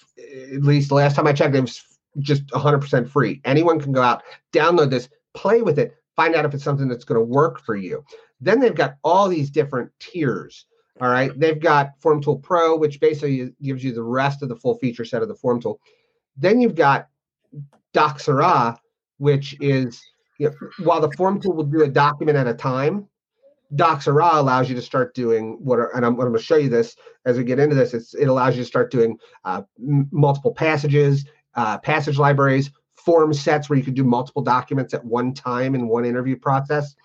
at 0.54 0.64
least 0.64 0.90
the 0.90 0.96
last 0.96 1.16
time 1.16 1.28
I 1.28 1.34
checked, 1.34 1.56
it 1.56 1.62
was 1.62 1.84
just 2.20 2.48
100% 2.48 3.10
free. 3.10 3.42
Anyone 3.44 3.80
can 3.80 3.92
go 3.92 4.02
out, 4.02 4.24
download 4.54 4.90
this, 4.90 5.10
play 5.34 5.62
with 5.62 5.78
it, 5.78 5.96
find 6.16 6.34
out 6.34 6.46
if 6.46 6.54
it's 6.54 6.64
something 6.64 6.88
that's 6.88 7.04
going 7.04 7.20
to 7.20 7.26
work 7.26 7.60
for 7.62 7.76
you. 7.76 8.04
Then 8.40 8.60
they've 8.60 8.76
got 8.76 8.96
all 9.04 9.28
these 9.28 9.50
different 9.50 9.92
tiers. 10.00 10.66
All 11.02 11.10
right. 11.10 11.38
They've 11.38 11.60
got 11.60 12.00
Form 12.00 12.22
Tool 12.22 12.40
Pro, 12.40 12.78
which 12.78 13.00
basically 13.00 13.54
gives 13.62 13.84
you 13.84 13.94
the 13.94 14.04
rest 14.04 14.42
of 14.42 14.50
the 14.50 14.56
full 14.56 14.78
feature 14.78 15.06
set 15.06 15.22
of 15.22 15.28
the 15.28 15.36
Form 15.36 15.62
Tool. 15.62 15.80
Then 16.38 16.62
you've 16.62 16.76
got 16.76 17.08
Doxsera, 17.94 18.78
which 19.18 19.56
is 19.62 20.02
you 20.40 20.50
know, 20.50 20.56
while 20.84 21.02
the 21.02 21.12
Form 21.18 21.42
Tool 21.42 21.54
will 21.54 21.66
do 21.66 21.84
a 21.84 21.90
document 21.90 22.38
at 22.38 22.48
a 22.48 22.54
time, 22.54 23.08
Doxsera 23.74 24.36
allows 24.36 24.70
you 24.70 24.76
to 24.76 24.82
start 24.82 25.14
doing 25.16 25.58
what, 25.62 25.80
are, 25.80 25.96
and 25.96 26.06
I'm, 26.06 26.14
I'm 26.14 26.20
going 26.20 26.34
to 26.34 26.42
show 26.42 26.56
you 26.56 26.70
this 26.70 26.96
as 27.26 27.38
we 27.38 27.44
get 27.44 27.60
into 27.60 27.76
this. 27.76 27.94
it 28.14 28.28
allows 28.28 28.56
you 28.56 28.62
to 28.62 28.68
start 28.68 28.92
doing 28.92 29.18
uh, 29.44 29.64
m- 29.80 30.08
multiple 30.12 30.54
passages 30.54 31.26
uh, 31.56 31.78
passage 31.78 32.18
libraries, 32.18 32.72
form 32.96 33.34
sets 33.34 33.70
where 33.70 33.78
you 33.78 33.84
can 33.84 33.94
do 33.94 34.04
multiple 34.04 34.42
documents 34.42 34.94
at 34.94 35.04
one 35.04 35.34
time 35.34 35.76
in 35.76 35.88
one 35.88 36.06
interview 36.06 36.36
process. 36.36 36.96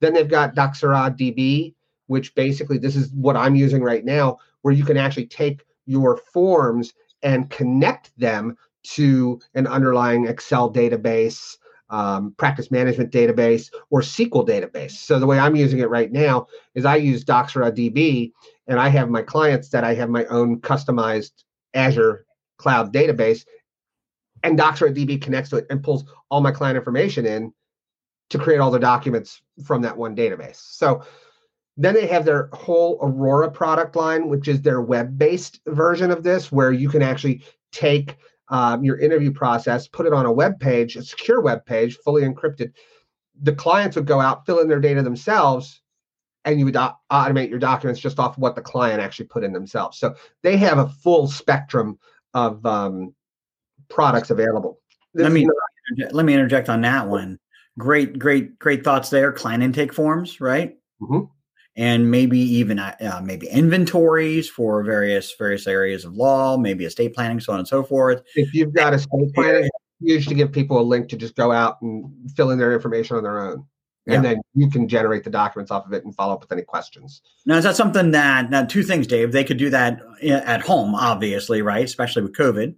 Then 0.00 0.14
they've 0.14 0.28
got 0.28 0.54
Doxsera 0.54 1.16
DB, 1.16 1.74
which 2.08 2.34
basically 2.34 2.78
this 2.78 2.96
is 2.96 3.12
what 3.12 3.36
I'm 3.36 3.54
using 3.54 3.82
right 3.82 4.04
now, 4.04 4.38
where 4.62 4.74
you 4.74 4.84
can 4.84 4.96
actually 4.96 5.26
take 5.26 5.64
your 5.86 6.16
forms 6.16 6.92
and 7.22 7.48
connect 7.48 8.10
them 8.18 8.56
to 8.82 9.40
an 9.54 9.66
underlying 9.66 10.26
Excel 10.26 10.72
database, 10.72 11.56
um, 11.90 12.34
practice 12.36 12.70
management 12.70 13.12
database, 13.12 13.70
or 13.90 14.00
SQL 14.00 14.46
database. 14.46 14.92
So 14.92 15.18
the 15.18 15.26
way 15.26 15.38
I'm 15.38 15.56
using 15.56 15.78
it 15.80 15.90
right 15.90 16.10
now 16.10 16.46
is 16.74 16.84
I 16.84 16.96
use 16.96 17.24
Doxsera 17.24 17.72
DB, 17.72 18.32
and 18.66 18.78
I 18.78 18.88
have 18.88 19.08
my 19.08 19.22
clients 19.22 19.70
that 19.70 19.84
I 19.84 19.94
have 19.94 20.10
my 20.10 20.24
own 20.26 20.60
customized 20.60 21.32
Azure 21.74 22.26
cloud 22.58 22.92
database, 22.92 23.44
and 24.42 24.58
Doxsera 24.58 24.94
DB 24.94 25.20
connects 25.20 25.50
to 25.50 25.56
it 25.56 25.66
and 25.70 25.82
pulls 25.82 26.04
all 26.30 26.40
my 26.40 26.52
client 26.52 26.76
information 26.76 27.26
in 27.26 27.52
to 28.30 28.38
create 28.38 28.58
all 28.58 28.70
the 28.70 28.78
documents 28.78 29.40
from 29.64 29.82
that 29.82 29.96
one 29.96 30.14
database. 30.14 30.56
So 30.56 31.02
then 31.78 31.94
they 31.94 32.08
have 32.08 32.24
their 32.24 32.50
whole 32.52 32.98
Aurora 33.00 33.50
product 33.50 33.94
line, 33.94 34.28
which 34.28 34.48
is 34.48 34.60
their 34.60 34.80
web-based 34.80 35.60
version 35.68 36.10
of 36.10 36.24
this, 36.24 36.50
where 36.50 36.72
you 36.72 36.88
can 36.88 37.02
actually 37.02 37.44
take 37.70 38.16
um, 38.48 38.82
your 38.82 38.98
interview 38.98 39.30
process, 39.30 39.86
put 39.86 40.04
it 40.04 40.12
on 40.12 40.26
a 40.26 40.32
web 40.32 40.58
page, 40.58 40.96
a 40.96 41.02
secure 41.02 41.40
web 41.40 41.64
page, 41.64 41.96
fully 42.04 42.22
encrypted. 42.22 42.72
The 43.40 43.54
clients 43.54 43.94
would 43.94 44.06
go 44.06 44.20
out, 44.20 44.44
fill 44.44 44.58
in 44.58 44.68
their 44.68 44.80
data 44.80 45.02
themselves, 45.02 45.80
and 46.44 46.58
you 46.58 46.64
would 46.64 46.74
automate 46.74 47.48
your 47.48 47.60
documents 47.60 48.00
just 48.00 48.18
off 48.18 48.36
what 48.38 48.56
the 48.56 48.62
client 48.62 49.00
actually 49.00 49.26
put 49.26 49.44
in 49.44 49.52
themselves. 49.52 49.98
So 49.98 50.16
they 50.42 50.56
have 50.56 50.78
a 50.78 50.88
full 50.88 51.28
spectrum 51.28 51.98
of 52.34 52.64
um, 52.66 53.14
products 53.88 54.30
available. 54.30 54.80
This 55.14 55.22
let 55.22 55.32
me 55.32 55.44
not- 55.44 56.12
let 56.12 56.26
me 56.26 56.34
interject 56.34 56.68
on 56.68 56.82
that 56.82 57.08
one. 57.08 57.38
Great, 57.78 58.18
great, 58.18 58.58
great 58.58 58.84
thoughts 58.84 59.08
there. 59.08 59.32
Client 59.32 59.62
intake 59.62 59.94
forms, 59.94 60.40
right? 60.40 60.76
Mm-hmm. 61.00 61.24
And 61.78 62.10
maybe 62.10 62.38
even 62.38 62.78
uh, 62.78 62.94
uh, 63.00 63.20
maybe 63.22 63.46
inventories 63.46 64.50
for 64.50 64.82
various 64.82 65.32
various 65.32 65.66
areas 65.66 66.04
of 66.04 66.14
law, 66.14 66.58
maybe 66.58 66.84
estate 66.84 67.14
planning, 67.14 67.40
so 67.40 67.54
on 67.54 67.60
and 67.60 67.68
so 67.68 67.82
forth. 67.82 68.22
If 68.34 68.52
you've 68.52 68.74
got 68.74 68.92
a 68.92 68.96
estate 68.96 69.32
planning, 69.34 69.70
usually 70.00 70.34
give 70.34 70.52
people 70.52 70.80
a 70.80 70.82
link 70.82 71.08
to 71.10 71.16
just 71.16 71.36
go 71.36 71.52
out 71.52 71.80
and 71.80 72.12
fill 72.34 72.50
in 72.50 72.58
their 72.58 72.74
information 72.74 73.16
on 73.16 73.22
their 73.22 73.40
own 73.40 73.64
and 74.08 74.24
then 74.24 74.40
you 74.54 74.70
can 74.70 74.88
generate 74.88 75.24
the 75.24 75.30
documents 75.30 75.70
off 75.70 75.86
of 75.86 75.92
it 75.92 76.04
and 76.04 76.14
follow 76.14 76.34
up 76.34 76.40
with 76.40 76.52
any 76.52 76.62
questions. 76.62 77.22
Now, 77.46 77.56
is 77.56 77.64
that 77.64 77.76
something 77.76 78.10
that 78.12 78.50
now 78.50 78.64
two 78.64 78.82
things, 78.82 79.06
Dave? 79.06 79.32
They 79.32 79.44
could 79.44 79.58
do 79.58 79.70
that 79.70 80.00
at 80.22 80.62
home, 80.62 80.94
obviously, 80.94 81.62
right? 81.62 81.84
Especially 81.84 82.22
with 82.22 82.34
COVID. 82.34 82.74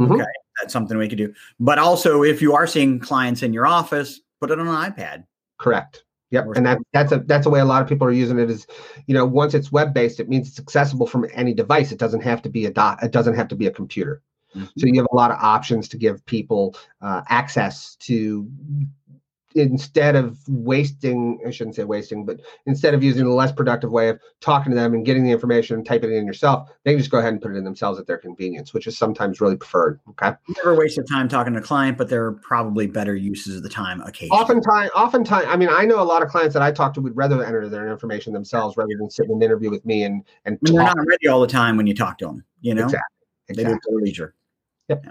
Mm-hmm. 0.00 0.12
Okay, 0.12 0.24
that's 0.60 0.72
something 0.72 0.96
we 0.96 1.08
could 1.08 1.18
do. 1.18 1.34
But 1.58 1.78
also, 1.78 2.22
if 2.22 2.40
you 2.40 2.54
are 2.54 2.66
seeing 2.66 3.00
clients 3.00 3.42
in 3.42 3.52
your 3.52 3.66
office, 3.66 4.20
put 4.40 4.50
it 4.50 4.60
on 4.60 4.68
an 4.68 4.92
iPad. 4.92 5.24
Correct. 5.58 6.04
Yep, 6.30 6.44
and 6.56 6.66
that 6.66 6.78
that's 6.92 7.12
a 7.12 7.20
that's 7.20 7.46
a 7.46 7.50
way 7.50 7.60
a 7.60 7.64
lot 7.64 7.80
of 7.80 7.88
people 7.88 8.06
are 8.06 8.12
using 8.12 8.38
it. 8.38 8.50
Is 8.50 8.66
you 9.06 9.14
know 9.14 9.24
once 9.24 9.54
it's 9.54 9.72
web 9.72 9.94
based, 9.94 10.20
it 10.20 10.28
means 10.28 10.48
it's 10.48 10.58
accessible 10.58 11.06
from 11.06 11.26
any 11.32 11.54
device. 11.54 11.90
It 11.90 11.98
doesn't 11.98 12.20
have 12.20 12.42
to 12.42 12.50
be 12.50 12.66
a 12.66 12.70
dot. 12.70 13.02
It 13.02 13.12
doesn't 13.12 13.34
have 13.34 13.48
to 13.48 13.56
be 13.56 13.66
a 13.66 13.70
computer. 13.70 14.22
Mm-hmm. 14.54 14.66
So 14.76 14.86
you 14.86 14.94
have 14.96 15.08
a 15.10 15.16
lot 15.16 15.30
of 15.30 15.38
options 15.40 15.88
to 15.88 15.96
give 15.96 16.24
people 16.26 16.76
uh, 17.00 17.22
access 17.28 17.96
to 17.96 18.46
instead 19.58 20.16
of 20.16 20.38
wasting 20.48 21.40
i 21.46 21.50
shouldn't 21.50 21.76
say 21.76 21.84
wasting 21.84 22.24
but 22.24 22.40
instead 22.66 22.94
of 22.94 23.02
using 23.02 23.24
the 23.24 23.32
less 23.32 23.52
productive 23.52 23.90
way 23.90 24.08
of 24.08 24.18
talking 24.40 24.70
to 24.70 24.76
them 24.76 24.94
and 24.94 25.04
getting 25.04 25.24
the 25.24 25.30
information 25.30 25.76
and 25.76 25.84
typing 25.84 26.10
it 26.10 26.16
in 26.16 26.26
yourself 26.26 26.70
they 26.84 26.92
can 26.92 26.98
just 26.98 27.10
go 27.10 27.18
ahead 27.18 27.32
and 27.32 27.42
put 27.42 27.52
it 27.52 27.56
in 27.56 27.64
themselves 27.64 27.98
at 27.98 28.06
their 28.06 28.18
convenience 28.18 28.72
which 28.72 28.86
is 28.86 28.96
sometimes 28.96 29.40
really 29.40 29.56
preferred 29.56 30.00
okay 30.08 30.32
never 30.56 30.74
waste 30.74 30.96
your 30.96 31.04
time 31.06 31.28
talking 31.28 31.52
to 31.52 31.58
a 31.58 31.62
client 31.62 31.98
but 31.98 32.08
there 32.08 32.24
are 32.24 32.32
probably 32.32 32.86
better 32.86 33.14
uses 33.14 33.56
of 33.56 33.62
the 33.62 33.68
time 33.68 34.00
occasionally 34.02 34.40
oftentimes 34.40 34.90
oftentimes 34.94 35.46
i 35.48 35.56
mean 35.56 35.68
i 35.70 35.84
know 35.84 36.00
a 36.00 36.04
lot 36.04 36.22
of 36.22 36.28
clients 36.28 36.54
that 36.54 36.62
i 36.62 36.70
talk 36.70 36.94
to 36.94 37.00
would 37.00 37.16
rather 37.16 37.44
enter 37.44 37.68
their 37.68 37.90
information 37.90 38.32
themselves 38.32 38.76
rather 38.76 38.94
than 38.98 39.10
sit 39.10 39.26
in 39.26 39.32
an 39.32 39.42
interview 39.42 39.70
with 39.70 39.84
me 39.84 40.04
and 40.04 40.24
and 40.44 40.58
talk. 40.64 40.74
they're 40.74 40.84
not 40.84 41.06
ready 41.06 41.28
all 41.28 41.40
the 41.40 41.46
time 41.46 41.76
when 41.76 41.86
you 41.86 41.94
talk 41.94 42.18
to 42.18 42.26
them 42.26 42.44
you 42.60 42.74
know 42.74 42.84
exactly, 42.84 43.26
exactly. 43.48 43.74
they 43.74 43.78
do 43.90 43.98
it 43.98 44.02
leisure 44.02 44.34
yep. 44.88 45.02
Yeah. 45.04 45.10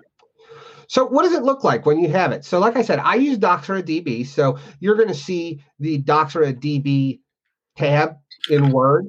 So 0.88 1.06
what 1.06 1.24
does 1.24 1.34
it 1.34 1.44
look 1.44 1.64
like 1.64 1.86
when 1.86 2.00
you 2.00 2.10
have 2.10 2.32
it? 2.32 2.46
So 2.46 2.60
like 2.60 2.76
I 2.78 2.82
said, 2.82 3.00
I 3.00 3.16
use 3.16 3.38
Doxsera 3.38 3.84
DB. 3.84 4.26
So 4.26 4.58
you're 4.80 4.96
going 4.96 5.10
to 5.10 5.14
see 5.14 5.64
the 5.80 6.02
Doxsera 6.02 6.54
DB 6.54 7.20
tab 7.76 8.18
in 8.50 8.72
Word. 8.72 9.08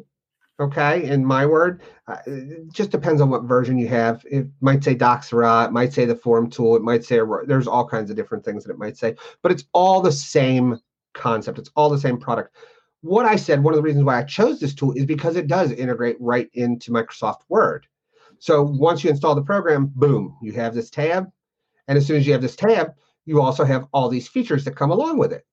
Okay, 0.61 1.05
in 1.05 1.25
my 1.25 1.47
Word, 1.47 1.83
uh, 2.09 2.17
it 2.27 2.73
just 2.73 2.91
depends 2.91 3.21
on 3.21 3.31
what 3.31 3.45
version 3.45 3.79
you 3.79 3.87
have. 3.87 4.27
It 4.29 4.49
might 4.61 4.83
say 4.83 4.97
Doxsera, 4.97 5.69
it 5.69 5.73
might 5.73 5.93
say 5.93 6.05
the 6.05 6.17
form 6.17 6.51
tool, 6.51 6.75
it 6.75 6.83
might 6.83 7.05
say 7.05 7.21
there's 7.47 7.69
all 7.69 7.89
kinds 7.89 8.11
of 8.11 8.17
different 8.17 8.45
things 8.45 8.65
that 8.65 8.73
it 8.73 8.79
might 8.79 8.97
say, 8.97 9.15
but 9.41 9.53
it's 9.53 9.63
all 9.73 10.01
the 10.01 10.11
same 10.11 10.81
concept. 11.15 11.61
It's 11.61 11.71
all 11.77 11.89
the 11.89 12.01
same 12.01 12.19
product. 12.19 12.57
What 13.03 13.25
I 13.25 13.37
said, 13.37 13.63
one 13.63 13.73
of 13.73 13.79
the 13.79 13.85
reasons 13.85 14.05
why 14.05 14.19
I 14.19 14.25
chose 14.25 14.59
this 14.59 14.75
tool 14.75 14.95
is 14.95 15.07
because 15.07 15.37
it 15.37 15.47
does 15.47 15.71
integrate 15.71 16.17
right 16.19 16.49
into 16.55 16.91
Microsoft 16.91 17.43
Word. 17.49 17.87
So 18.41 18.63
once 18.65 19.05
you 19.05 19.11
install 19.11 19.37
the 19.37 19.43
program, 19.43 19.93
boom, 19.95 20.37
you 20.43 20.53
have 20.55 20.75
this 20.75 20.91
tab 20.91 21.29
and 21.89 21.99
as 21.99 22.07
soon 22.07 22.17
as 22.17 22.27
you 22.27 22.33
have 22.33 22.43
this 22.43 22.57
tab, 22.57 22.95
you 23.25 23.41
also 23.41 23.65
have 23.65 23.87
all 23.93 24.09
these 24.09 24.29
features 24.29 24.65
that 24.65 24.77
come 24.77 24.91
along 24.91 25.19
with 25.19 25.33
it. 25.33 25.45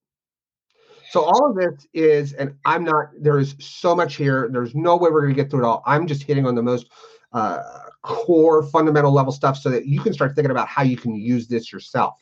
So 1.09 1.23
all 1.23 1.49
of 1.49 1.55
this 1.55 1.87
is, 1.93 2.33
and 2.33 2.55
I'm 2.65 2.83
not, 2.83 3.07
there 3.19 3.39
is 3.39 3.55
so 3.59 3.95
much 3.95 4.15
here. 4.15 4.49
There's 4.51 4.75
no 4.75 4.97
way 4.97 5.09
we're 5.09 5.21
going 5.21 5.33
to 5.33 5.41
get 5.41 5.49
through 5.49 5.63
it 5.63 5.65
all. 5.65 5.81
I'm 5.85 6.07
just 6.07 6.23
hitting 6.23 6.45
on 6.45 6.55
the 6.55 6.63
most 6.63 6.87
uh, 7.31 7.61
core 8.01 8.63
fundamental 8.63 9.13
level 9.13 9.31
stuff 9.31 9.57
so 9.57 9.69
that 9.69 9.85
you 9.85 10.01
can 10.01 10.13
start 10.13 10.35
thinking 10.35 10.51
about 10.51 10.67
how 10.67 10.83
you 10.83 10.97
can 10.97 11.15
use 11.15 11.47
this 11.47 11.71
yourself. 11.71 12.21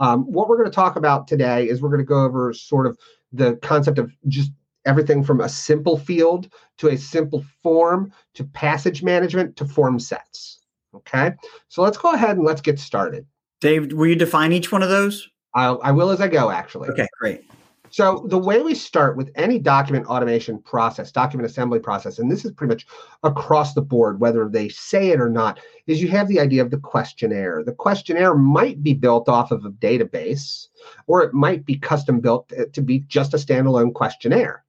Um, 0.00 0.24
what 0.32 0.48
we're 0.48 0.56
going 0.56 0.70
to 0.70 0.74
talk 0.74 0.96
about 0.96 1.26
today 1.26 1.68
is 1.68 1.82
we're 1.82 1.88
going 1.88 1.98
to 1.98 2.04
go 2.04 2.22
over 2.22 2.52
sort 2.52 2.86
of 2.86 2.96
the 3.32 3.56
concept 3.56 3.98
of 3.98 4.12
just 4.28 4.52
everything 4.86 5.24
from 5.24 5.40
a 5.40 5.48
simple 5.48 5.98
field 5.98 6.52
to 6.78 6.88
a 6.88 6.96
simple 6.96 7.44
form 7.62 8.12
to 8.34 8.44
passage 8.44 9.02
management 9.02 9.56
to 9.56 9.64
form 9.64 9.98
sets. 9.98 10.60
Okay, 10.94 11.32
so 11.68 11.82
let's 11.82 11.98
go 11.98 12.14
ahead 12.14 12.36
and 12.36 12.46
let's 12.46 12.62
get 12.62 12.78
started. 12.78 13.26
Dave, 13.60 13.92
will 13.92 14.06
you 14.06 14.16
define 14.16 14.52
each 14.52 14.70
one 14.70 14.82
of 14.82 14.88
those? 14.88 15.28
I'll, 15.54 15.80
I 15.82 15.92
will 15.92 16.10
as 16.10 16.20
I 16.20 16.28
go, 16.28 16.50
actually. 16.50 16.88
Okay, 16.90 17.08
great. 17.18 17.44
So 17.90 18.26
the 18.28 18.38
way 18.38 18.60
we 18.60 18.74
start 18.74 19.16
with 19.16 19.30
any 19.34 19.58
document 19.58 20.06
automation 20.06 20.58
process, 20.60 21.10
document 21.10 21.48
assembly 21.48 21.80
process, 21.80 22.18
and 22.18 22.30
this 22.30 22.44
is 22.44 22.52
pretty 22.52 22.74
much 22.74 22.86
across 23.22 23.72
the 23.72 23.82
board, 23.82 24.20
whether 24.20 24.48
they 24.48 24.68
say 24.68 25.08
it 25.08 25.20
or 25.20 25.30
not, 25.30 25.58
is 25.86 26.02
you 26.02 26.08
have 26.08 26.28
the 26.28 26.38
idea 26.38 26.62
of 26.62 26.70
the 26.70 26.78
questionnaire. 26.78 27.64
The 27.64 27.72
questionnaire 27.72 28.34
might 28.34 28.82
be 28.82 28.92
built 28.92 29.28
off 29.28 29.50
of 29.50 29.64
a 29.64 29.70
database, 29.70 30.68
or 31.06 31.22
it 31.22 31.32
might 31.32 31.64
be 31.64 31.78
custom 31.78 32.20
built 32.20 32.52
to 32.72 32.82
be 32.82 33.00
just 33.08 33.32
a 33.32 33.38
standalone 33.38 33.94
questionnaire. 33.94 34.64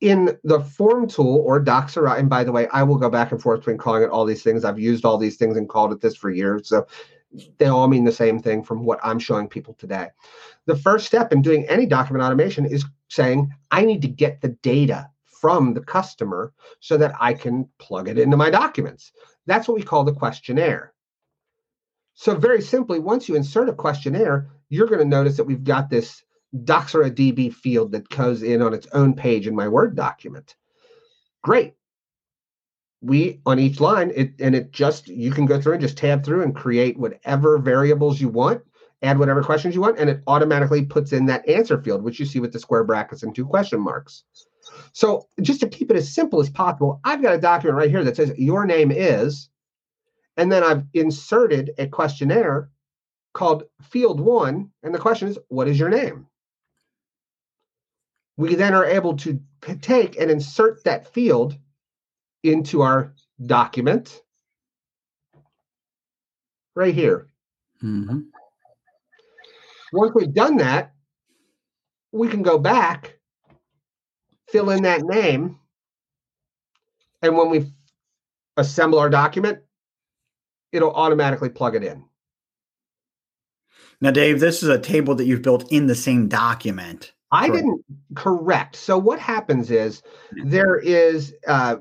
In 0.00 0.36
the 0.44 0.60
form 0.60 1.08
tool 1.08 1.42
or 1.46 1.62
Doxsera, 1.62 2.18
and 2.18 2.28
by 2.30 2.44
the 2.44 2.52
way, 2.52 2.66
I 2.72 2.82
will 2.82 2.96
go 2.96 3.10
back 3.10 3.32
and 3.32 3.40
forth 3.40 3.60
between 3.60 3.78
calling 3.78 4.02
it 4.02 4.10
all 4.10 4.24
these 4.24 4.42
things. 4.42 4.64
I've 4.64 4.78
used 4.78 5.04
all 5.04 5.18
these 5.18 5.36
things 5.36 5.56
and 5.56 5.68
called 5.68 5.92
it 5.92 6.00
this 6.00 6.16
for 6.16 6.30
years. 6.30 6.68
So 6.68 6.86
they 7.58 7.66
all 7.66 7.88
mean 7.88 8.04
the 8.04 8.12
same 8.12 8.38
thing 8.38 8.62
from 8.62 8.84
what 8.84 9.00
I'm 9.02 9.18
showing 9.18 9.48
people 9.48 9.74
today. 9.74 10.08
The 10.66 10.76
first 10.76 11.06
step 11.06 11.32
in 11.32 11.42
doing 11.42 11.66
any 11.68 11.86
document 11.86 12.24
automation 12.24 12.66
is 12.66 12.84
saying, 13.08 13.50
I 13.70 13.84
need 13.84 14.02
to 14.02 14.08
get 14.08 14.40
the 14.40 14.48
data 14.48 15.08
from 15.40 15.74
the 15.74 15.80
customer 15.80 16.52
so 16.80 16.96
that 16.98 17.14
I 17.20 17.34
can 17.34 17.68
plug 17.78 18.08
it 18.08 18.18
into 18.18 18.36
my 18.36 18.50
documents. 18.50 19.12
That's 19.46 19.66
what 19.66 19.76
we 19.76 19.82
call 19.82 20.04
the 20.04 20.12
questionnaire. 20.12 20.92
So, 22.14 22.34
very 22.36 22.60
simply, 22.60 22.98
once 22.98 23.28
you 23.28 23.34
insert 23.34 23.68
a 23.68 23.72
questionnaire, 23.72 24.50
you're 24.68 24.86
going 24.86 25.00
to 25.00 25.04
notice 25.04 25.36
that 25.38 25.44
we've 25.44 25.64
got 25.64 25.90
this 25.90 26.22
Doxsera 26.54 27.10
DB 27.10 27.52
field 27.52 27.92
that 27.92 28.08
goes 28.10 28.42
in 28.42 28.60
on 28.60 28.74
its 28.74 28.86
own 28.92 29.14
page 29.14 29.46
in 29.46 29.54
my 29.54 29.66
Word 29.66 29.96
document. 29.96 30.54
Great 31.42 31.74
we 33.02 33.40
on 33.44 33.58
each 33.58 33.80
line 33.80 34.12
it 34.14 34.32
and 34.38 34.54
it 34.54 34.72
just 34.72 35.08
you 35.08 35.30
can 35.30 35.44
go 35.44 35.60
through 35.60 35.72
and 35.72 35.82
just 35.82 35.98
tab 35.98 36.24
through 36.24 36.42
and 36.42 36.54
create 36.54 36.96
whatever 36.96 37.58
variables 37.58 38.20
you 38.20 38.28
want 38.28 38.62
add 39.02 39.18
whatever 39.18 39.42
questions 39.42 39.74
you 39.74 39.80
want 39.80 39.98
and 39.98 40.08
it 40.08 40.22
automatically 40.28 40.84
puts 40.84 41.12
in 41.12 41.26
that 41.26 41.46
answer 41.48 41.82
field 41.82 42.02
which 42.02 42.20
you 42.20 42.26
see 42.26 42.38
with 42.38 42.52
the 42.52 42.58
square 42.58 42.84
brackets 42.84 43.22
and 43.22 43.34
two 43.34 43.44
question 43.44 43.80
marks. 43.80 44.24
So 44.92 45.26
just 45.40 45.60
to 45.60 45.68
keep 45.68 45.90
it 45.90 45.96
as 45.96 46.14
simple 46.14 46.40
as 46.40 46.48
possible 46.48 47.00
i've 47.04 47.22
got 47.22 47.34
a 47.34 47.40
document 47.40 47.76
right 47.76 47.90
here 47.90 48.04
that 48.04 48.16
says 48.16 48.32
your 48.38 48.64
name 48.64 48.92
is 48.92 49.48
and 50.36 50.50
then 50.50 50.62
i've 50.62 50.84
inserted 50.94 51.72
a 51.78 51.88
questionnaire 51.88 52.70
called 53.32 53.64
field 53.82 54.20
one 54.20 54.70
and 54.82 54.94
the 54.94 54.98
question 54.98 55.28
is 55.28 55.38
what 55.48 55.68
is 55.68 55.78
your 55.78 55.88
name? 55.88 56.26
We 58.36 58.54
then 58.54 58.74
are 58.74 58.84
able 58.84 59.16
to 59.18 59.40
take 59.80 60.18
and 60.18 60.30
insert 60.30 60.84
that 60.84 61.12
field 61.12 61.58
into 62.42 62.82
our 62.82 63.14
document 63.44 64.20
right 66.74 66.94
here. 66.94 67.28
Mm-hmm. 67.82 68.20
Once 69.92 70.12
we've 70.14 70.32
done 70.32 70.56
that, 70.56 70.92
we 72.12 72.28
can 72.28 72.42
go 72.42 72.58
back, 72.58 73.18
fill 74.48 74.70
in 74.70 74.82
that 74.84 75.02
name, 75.02 75.58
and 77.20 77.36
when 77.36 77.50
we 77.50 77.72
assemble 78.56 78.98
our 78.98 79.10
document, 79.10 79.60
it'll 80.72 80.92
automatically 80.92 81.48
plug 81.48 81.74
it 81.76 81.84
in. 81.84 82.04
Now, 84.00 84.10
Dave, 84.10 84.40
this 84.40 84.62
is 84.62 84.68
a 84.68 84.78
table 84.78 85.14
that 85.14 85.26
you've 85.26 85.42
built 85.42 85.70
in 85.70 85.86
the 85.86 85.94
same 85.94 86.28
document. 86.28 87.12
I 87.30 87.48
didn't 87.48 87.82
correct. 88.14 88.76
So 88.76 88.98
what 88.98 89.18
happens 89.18 89.70
is 89.70 90.02
there 90.44 90.76
is 90.76 91.34
uh, 91.46 91.76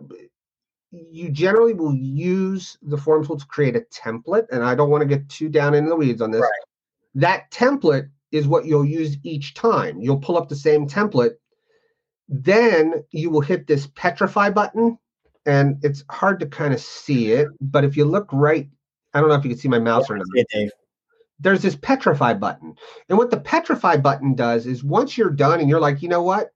you 0.91 1.29
generally 1.29 1.73
will 1.73 1.95
use 1.95 2.77
the 2.81 2.97
form 2.97 3.25
tool 3.25 3.37
to 3.37 3.45
create 3.45 3.75
a 3.75 3.81
template, 3.81 4.47
and 4.51 4.63
I 4.63 4.75
don't 4.75 4.89
want 4.89 5.01
to 5.01 5.07
get 5.07 5.27
too 5.29 5.49
down 5.49 5.73
into 5.73 5.89
the 5.89 5.95
weeds 5.95 6.21
on 6.21 6.31
this. 6.31 6.41
Right. 6.41 6.49
That 7.15 7.49
template 7.51 8.09
is 8.31 8.47
what 8.47 8.65
you'll 8.65 8.85
use 8.85 9.17
each 9.23 9.53
time. 9.53 10.01
You'll 10.01 10.19
pull 10.19 10.37
up 10.37 10.49
the 10.49 10.55
same 10.55 10.87
template. 10.87 11.35
Then 12.27 13.03
you 13.11 13.29
will 13.29 13.41
hit 13.41 13.67
this 13.67 13.87
petrify 13.95 14.49
button, 14.49 14.97
and 15.45 15.77
it's 15.83 16.03
hard 16.09 16.39
to 16.41 16.45
kind 16.45 16.73
of 16.73 16.81
see 16.81 17.31
it, 17.31 17.47
but 17.61 17.83
if 17.83 17.95
you 17.95 18.05
look 18.05 18.27
right, 18.31 18.69
I 19.13 19.19
don't 19.19 19.29
know 19.29 19.35
if 19.35 19.43
you 19.43 19.51
can 19.51 19.59
see 19.59 19.67
my 19.67 19.79
mouse 19.79 20.09
yeah, 20.09 20.15
or 20.15 20.17
not. 20.17 20.27
Dave. 20.53 20.71
There's 21.39 21.61
this 21.61 21.75
petrify 21.75 22.33
button. 22.35 22.75
And 23.09 23.17
what 23.17 23.31
the 23.31 23.39
petrify 23.39 23.97
button 23.97 24.35
does 24.35 24.67
is 24.67 24.83
once 24.83 25.17
you're 25.17 25.31
done 25.31 25.59
and 25.59 25.67
you're 25.67 25.79
like, 25.79 26.01
you 26.01 26.07
know 26.07 26.21
what? 26.21 26.53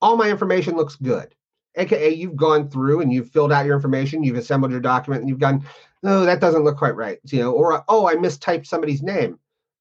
All 0.00 0.16
my 0.16 0.30
information 0.30 0.76
looks 0.76 0.96
good 0.96 1.34
aka 1.76 2.08
you've 2.12 2.36
gone 2.36 2.68
through 2.68 3.00
and 3.00 3.12
you've 3.12 3.30
filled 3.30 3.52
out 3.52 3.66
your 3.66 3.74
information, 3.76 4.22
you've 4.22 4.36
assembled 4.36 4.72
your 4.72 4.80
document, 4.80 5.22
and 5.22 5.28
you've 5.28 5.38
gone, 5.38 5.64
no, 6.02 6.24
that 6.24 6.40
doesn't 6.40 6.64
look 6.64 6.76
quite 6.76 6.96
right. 6.96 7.18
You 7.24 7.40
know, 7.40 7.52
or 7.52 7.84
oh, 7.88 8.06
I 8.06 8.14
mistyped 8.14 8.66
somebody's 8.66 9.02
name. 9.02 9.38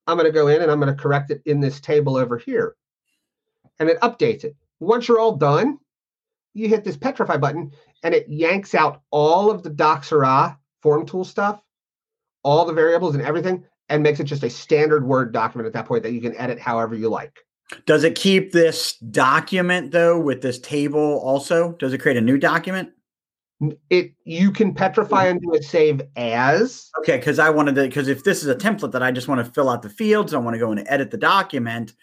I'm 0.08 0.18
going 0.18 0.30
to 0.30 0.34
go 0.34 0.48
in 0.48 0.62
and 0.62 0.72
I'm 0.72 0.80
going 0.80 0.94
to 0.96 1.02
correct 1.02 1.32
it 1.32 1.42
in 1.46 1.60
this 1.60 1.80
table 1.80 2.18
over 2.18 2.38
here. 2.38 2.76
And 3.80 3.90
it 3.90 4.00
updates 4.02 4.44
it. 4.44 4.56
Once 4.80 5.08
you're 5.08 5.20
all 5.20 5.36
done, 5.36 5.80
you 6.54 6.68
hit 6.68 6.84
this 6.84 6.98
petrify 6.98 7.38
button 7.38 7.72
and 8.04 8.14
it 8.14 8.28
yanks 8.28 8.76
out 8.76 9.02
all 9.12 9.50
of 9.50 9.64
the 9.64 9.72
Doxsera 9.72 10.58
form 10.82 11.06
tool 11.06 11.24
stuff, 11.24 11.62
all 12.44 12.66
the 12.66 12.74
variables 12.74 13.16
and 13.16 13.24
everything, 13.24 13.64
and 13.90 14.04
makes 14.04 14.20
it 14.20 14.26
just 14.26 14.44
a 14.44 14.50
standard 14.50 15.06
Word 15.06 15.32
document 15.32 15.68
at 15.68 15.74
that 15.74 15.86
point 15.86 16.04
that 16.04 16.12
you 16.12 16.22
can 16.22 16.36
edit 16.38 16.60
however 16.60 16.96
you 16.96 17.10
like. 17.10 17.40
Does 17.86 18.04
it 18.04 18.16
keep 18.16 18.52
this 18.52 18.94
document 18.98 19.92
though 19.92 20.20
with 20.20 20.42
this 20.42 20.60
table 20.60 21.20
also? 21.24 21.74
Does 21.74 21.94
it 21.94 22.00
create 22.00 22.18
a 22.18 22.22
new 22.22 22.38
document? 22.38 22.92
It 23.90 24.14
you 24.26 24.52
can 24.52 24.74
petrify 24.74 25.28
and 25.28 25.42
do 25.42 25.54
it 25.54 25.64
save 25.64 26.02
as. 26.16 26.90
Okay, 27.00 27.18
because 27.18 27.40
I 27.40 27.50
wanted 27.50 27.76
to 27.76 27.84
because 27.84 28.08
if 28.08 28.24
this 28.24 28.42
is 28.42 28.50
a 28.50 28.56
template 28.56 28.92
that 28.92 29.04
I 29.04 29.12
just 29.12 29.28
want 29.28 29.46
to 29.46 29.52
fill 29.52 29.70
out 29.70 29.82
the 29.82 29.90
fields, 29.90 30.34
I 30.34 30.38
want 30.38 30.56
to 30.56 30.60
go 30.60 30.72
and 30.72 30.84
edit 30.88 31.12
the 31.12 31.18
document. 31.18 31.94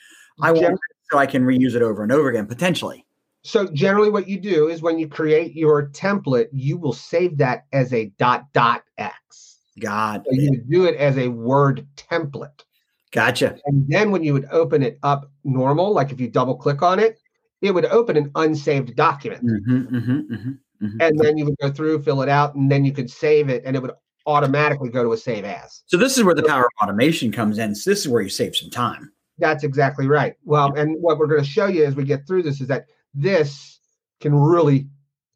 I 0.41 0.53
want 0.53 0.79
so 1.11 1.19
I 1.19 1.27
can 1.27 1.45
reuse 1.45 1.75
it 1.75 1.83
over 1.83 2.03
and 2.03 2.13
over 2.13 2.29
again 2.29 2.47
potentially. 2.47 3.05
So 3.43 3.67
generally, 3.73 4.11
what 4.11 4.29
you 4.29 4.39
do 4.39 4.69
is 4.69 4.83
when 4.83 4.99
you 4.99 5.09
create 5.09 5.55
your 5.55 5.89
template, 5.89 6.49
you 6.53 6.77
will 6.77 6.93
save 6.93 7.39
that 7.39 7.65
as 7.73 7.93
a 7.93 8.07
dot 8.19 8.53
dot 8.53 8.85
x. 8.99 9.59
God, 9.79 10.25
so 10.27 10.35
you 10.35 10.63
do 10.69 10.85
it 10.85 10.97
as 10.97 11.17
a 11.17 11.29
Word 11.29 11.87
template. 11.97 12.65
Gotcha. 13.13 13.59
And 13.67 13.87
then 13.89 14.11
when 14.11 14.23
you 14.23 14.33
would 14.33 14.47
open 14.51 14.83
it 14.83 14.99
up 15.03 15.31
normal, 15.45 15.93
like 15.93 16.13
if 16.13 16.21
you 16.21 16.29
double 16.29 16.57
click 16.57 16.83
on 16.83 16.99
it, 16.99 17.19
it 17.61 17.73
would 17.73 17.87
open 17.87 18.17
an 18.17 18.31
unsaved 18.37 18.95
document. 18.97 19.45
Mm-hmm, 19.45 19.97
mm-hmm, 19.97 20.35
mm-hmm, 20.35 20.51
mm-hmm, 20.87 21.01
and 21.01 21.19
then 21.19 21.37
you 21.37 21.45
would 21.45 21.57
go 21.61 21.71
through, 21.71 22.03
fill 22.03 22.23
it 22.23 22.29
out, 22.29 22.55
and 22.55 22.71
then 22.71 22.85
you 22.85 22.93
could 22.93 23.11
save 23.11 23.49
it, 23.49 23.63
and 23.65 23.77
it 23.77 23.83
would 23.83 23.93
automatically 24.27 24.89
go 24.89 25.03
to 25.03 25.13
a 25.13 25.17
save 25.17 25.45
as. 25.45 25.83
So 25.87 25.97
this 25.97 26.17
is 26.17 26.25
where 26.25 26.35
the 26.35 26.43
power 26.45 26.63
of 26.63 26.71
automation 26.83 27.33
comes 27.33 27.59
in. 27.59 27.75
So 27.75 27.91
this 27.91 28.01
is 28.01 28.09
where 28.09 28.23
you 28.23 28.29
save 28.29 28.55
some 28.55 28.71
time. 28.71 29.13
That's 29.39 29.65
exactly 29.65 30.07
right. 30.07 30.35
Well, 30.45 30.75
and 30.75 30.97
what 31.01 31.19
we're 31.19 31.27
going 31.27 31.43
to 31.43 31.49
show 31.49 31.67
you 31.67 31.85
as 31.85 31.97
we 31.97 32.05
get 32.05 32.27
through 32.27 32.45
this 32.45 32.61
is 32.61 32.69
that 32.69 32.87
this 33.15 33.81
can 34.21 34.35
really 34.35 34.87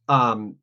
um, 0.09 0.57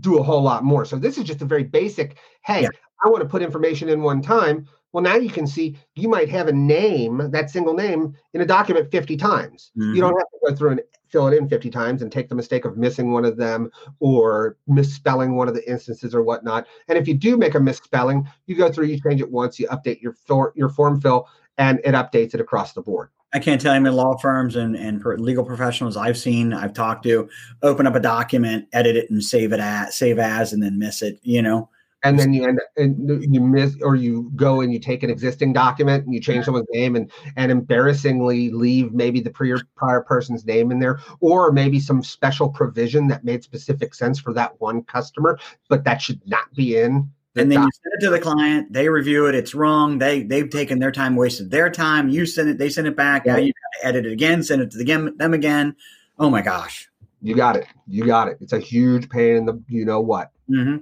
do 0.00 0.18
a 0.18 0.22
whole 0.22 0.42
lot 0.42 0.64
more. 0.64 0.84
So 0.84 0.96
this 0.96 1.16
is 1.16 1.24
just 1.24 1.42
a 1.42 1.44
very 1.44 1.64
basic. 1.64 2.18
Hey, 2.44 2.62
yeah. 2.62 2.68
I 3.04 3.08
want 3.08 3.22
to 3.22 3.28
put 3.28 3.42
information 3.42 3.88
in 3.88 4.02
one 4.02 4.20
time. 4.20 4.66
Well, 4.92 5.02
now 5.02 5.16
you 5.16 5.30
can 5.30 5.46
see 5.46 5.78
you 5.94 6.08
might 6.08 6.28
have 6.28 6.48
a 6.48 6.52
name, 6.52 7.30
that 7.30 7.50
single 7.50 7.74
name, 7.74 8.14
in 8.34 8.40
a 8.40 8.46
document 8.46 8.90
50 8.90 9.16
times. 9.16 9.72
Mm-hmm. 9.76 9.94
You 9.94 10.00
don't 10.00 10.16
have 10.16 10.28
to 10.28 10.38
go 10.48 10.54
through 10.54 10.70
and 10.72 10.80
fill 11.08 11.28
it 11.28 11.36
in 11.36 11.48
50 11.48 11.70
times 11.70 12.02
and 12.02 12.10
take 12.10 12.28
the 12.28 12.34
mistake 12.34 12.64
of 12.64 12.76
missing 12.76 13.12
one 13.12 13.24
of 13.24 13.36
them 13.36 13.70
or 14.00 14.56
misspelling 14.66 15.36
one 15.36 15.48
of 15.48 15.54
the 15.54 15.70
instances 15.70 16.14
or 16.14 16.22
whatnot. 16.22 16.66
And 16.88 16.98
if 16.98 17.06
you 17.06 17.14
do 17.14 17.36
make 17.36 17.54
a 17.54 17.60
misspelling, 17.60 18.28
you 18.46 18.56
go 18.56 18.72
through, 18.72 18.86
you 18.86 19.00
change 19.00 19.20
it 19.20 19.30
once, 19.30 19.58
you 19.58 19.68
update 19.68 20.00
your, 20.00 20.14
for, 20.26 20.52
your 20.56 20.70
form 20.70 21.00
fill, 21.00 21.28
and 21.58 21.80
it 21.84 21.94
updates 21.94 22.34
it 22.34 22.40
across 22.40 22.72
the 22.72 22.82
board. 22.82 23.10
I 23.34 23.38
can't 23.38 23.60
tell 23.60 23.72
you 23.72 23.80
how 23.80 23.82
many 23.82 23.94
law 23.94 24.16
firms 24.18 24.56
and, 24.56 24.76
and 24.76 25.02
legal 25.18 25.44
professionals 25.44 25.96
I've 25.96 26.18
seen, 26.18 26.52
I've 26.52 26.74
talked 26.74 27.04
to, 27.04 27.30
open 27.62 27.86
up 27.86 27.94
a 27.94 28.00
document, 28.00 28.68
edit 28.74 28.96
it, 28.96 29.10
and 29.10 29.24
save 29.24 29.52
it 29.52 29.60
at 29.60 29.94
save 29.94 30.18
as, 30.18 30.52
and 30.52 30.62
then 30.62 30.78
miss 30.78 31.00
it. 31.00 31.18
You 31.22 31.40
know, 31.40 31.70
and 32.02 32.18
then 32.18 32.32
you 32.32 32.46
end 32.46 32.60
and 32.76 33.34
you 33.34 33.40
miss 33.40 33.76
or 33.82 33.96
you 33.96 34.30
go 34.34 34.60
and 34.60 34.72
you 34.72 34.78
take 34.78 35.02
an 35.02 35.10
existing 35.10 35.52
document 35.52 36.04
and 36.04 36.14
you 36.14 36.20
change 36.20 36.44
someone's 36.44 36.66
name 36.72 36.96
and 36.96 37.10
and 37.36 37.52
embarrassingly 37.52 38.50
leave 38.50 38.92
maybe 38.92 39.20
the 39.20 39.30
prior 39.30 39.58
prior 39.76 40.00
person's 40.00 40.44
name 40.44 40.70
in 40.70 40.78
there 40.78 41.00
or 41.20 41.52
maybe 41.52 41.78
some 41.78 42.02
special 42.02 42.48
provision 42.48 43.08
that 43.08 43.24
made 43.24 43.42
specific 43.42 43.94
sense 43.94 44.18
for 44.18 44.32
that 44.32 44.60
one 44.60 44.82
customer 44.82 45.38
but 45.68 45.84
that 45.84 46.00
should 46.00 46.20
not 46.26 46.52
be 46.54 46.76
in 46.78 47.10
and 47.34 47.50
then 47.50 47.62
you 47.62 47.70
send 47.82 47.92
it 47.94 48.04
to 48.04 48.10
the 48.10 48.20
client 48.20 48.72
they 48.72 48.88
review 48.88 49.26
it 49.26 49.34
it's 49.34 49.54
wrong 49.54 49.98
they 49.98 50.22
they've 50.22 50.50
taken 50.50 50.78
their 50.78 50.92
time 50.92 51.16
wasted 51.16 51.50
their 51.50 51.70
time 51.70 52.08
you 52.08 52.26
send 52.26 52.48
it 52.48 52.58
they 52.58 52.68
send 52.68 52.86
it 52.86 52.96
back 52.96 53.24
now 53.26 53.36
you 53.36 53.52
edit 53.82 54.06
it 54.06 54.12
again 54.12 54.42
send 54.42 54.62
it 54.62 54.70
to 54.70 54.78
the, 54.78 55.14
them 55.16 55.34
again. 55.34 55.74
Oh 56.18 56.30
my 56.30 56.42
gosh. 56.42 56.88
You 57.20 57.34
got 57.34 57.56
it 57.56 57.66
you 57.86 58.04
got 58.04 58.28
it 58.28 58.38
it's 58.40 58.52
a 58.52 58.58
huge 58.58 59.08
pain 59.08 59.36
in 59.36 59.46
the 59.46 59.62
you 59.68 59.84
know 59.84 60.00
what? 60.00 60.30
Mm-hmm. 60.50 60.78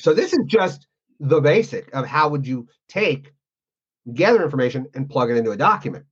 So 0.00 0.14
this 0.14 0.32
is 0.32 0.40
just 0.46 0.86
the 1.20 1.40
basic 1.40 1.94
of 1.94 2.06
how 2.06 2.30
would 2.30 2.46
you 2.46 2.66
take, 2.88 3.34
gather 4.14 4.42
information 4.42 4.86
and 4.94 5.10
plug 5.10 5.30
it 5.30 5.36
into 5.36 5.50
a 5.50 5.56
document. 5.56 6.06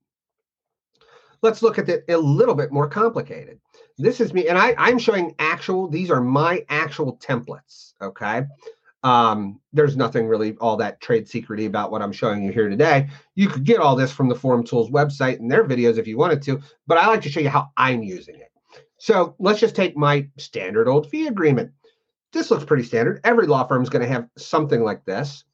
Let's 1.40 1.62
look 1.62 1.78
at 1.78 1.88
it 1.88 2.04
a 2.08 2.18
little 2.18 2.54
bit 2.54 2.70
more 2.70 2.88
complicated. 2.88 3.60
This 3.96 4.20
is 4.20 4.34
me, 4.34 4.48
and 4.48 4.58
I, 4.58 4.74
I'm 4.76 4.98
showing 4.98 5.34
actual, 5.38 5.88
these 5.88 6.10
are 6.10 6.20
my 6.20 6.64
actual 6.68 7.16
templates, 7.16 7.94
okay? 8.02 8.42
Um, 9.04 9.60
there's 9.72 9.96
nothing 9.96 10.26
really 10.26 10.56
all 10.60 10.76
that 10.76 11.00
trade 11.00 11.26
secrety 11.26 11.66
about 11.66 11.90
what 11.90 12.02
I'm 12.02 12.12
showing 12.12 12.42
you 12.42 12.52
here 12.52 12.68
today. 12.68 13.08
You 13.36 13.48
could 13.48 13.64
get 13.64 13.78
all 13.78 13.96
this 13.96 14.12
from 14.12 14.28
the 14.28 14.34
Form 14.34 14.64
Tools 14.64 14.90
website 14.90 15.38
and 15.38 15.50
their 15.50 15.64
videos 15.64 15.96
if 15.96 16.06
you 16.06 16.18
wanted 16.18 16.42
to, 16.42 16.60
but 16.86 16.98
I 16.98 17.06
like 17.06 17.22
to 17.22 17.30
show 17.30 17.40
you 17.40 17.48
how 17.48 17.70
I'm 17.76 18.02
using 18.02 18.34
it. 18.34 18.52
So 18.98 19.34
let's 19.38 19.60
just 19.60 19.76
take 19.76 19.96
my 19.96 20.28
standard 20.36 20.88
old 20.88 21.08
fee 21.08 21.28
agreement. 21.28 21.70
This 22.32 22.50
looks 22.50 22.64
pretty 22.64 22.82
standard. 22.82 23.20
Every 23.24 23.46
law 23.46 23.66
firm 23.66 23.82
is 23.82 23.88
going 23.88 24.02
to 24.02 24.12
have 24.12 24.28
something 24.36 24.82
like 24.82 25.04
this. 25.04 25.44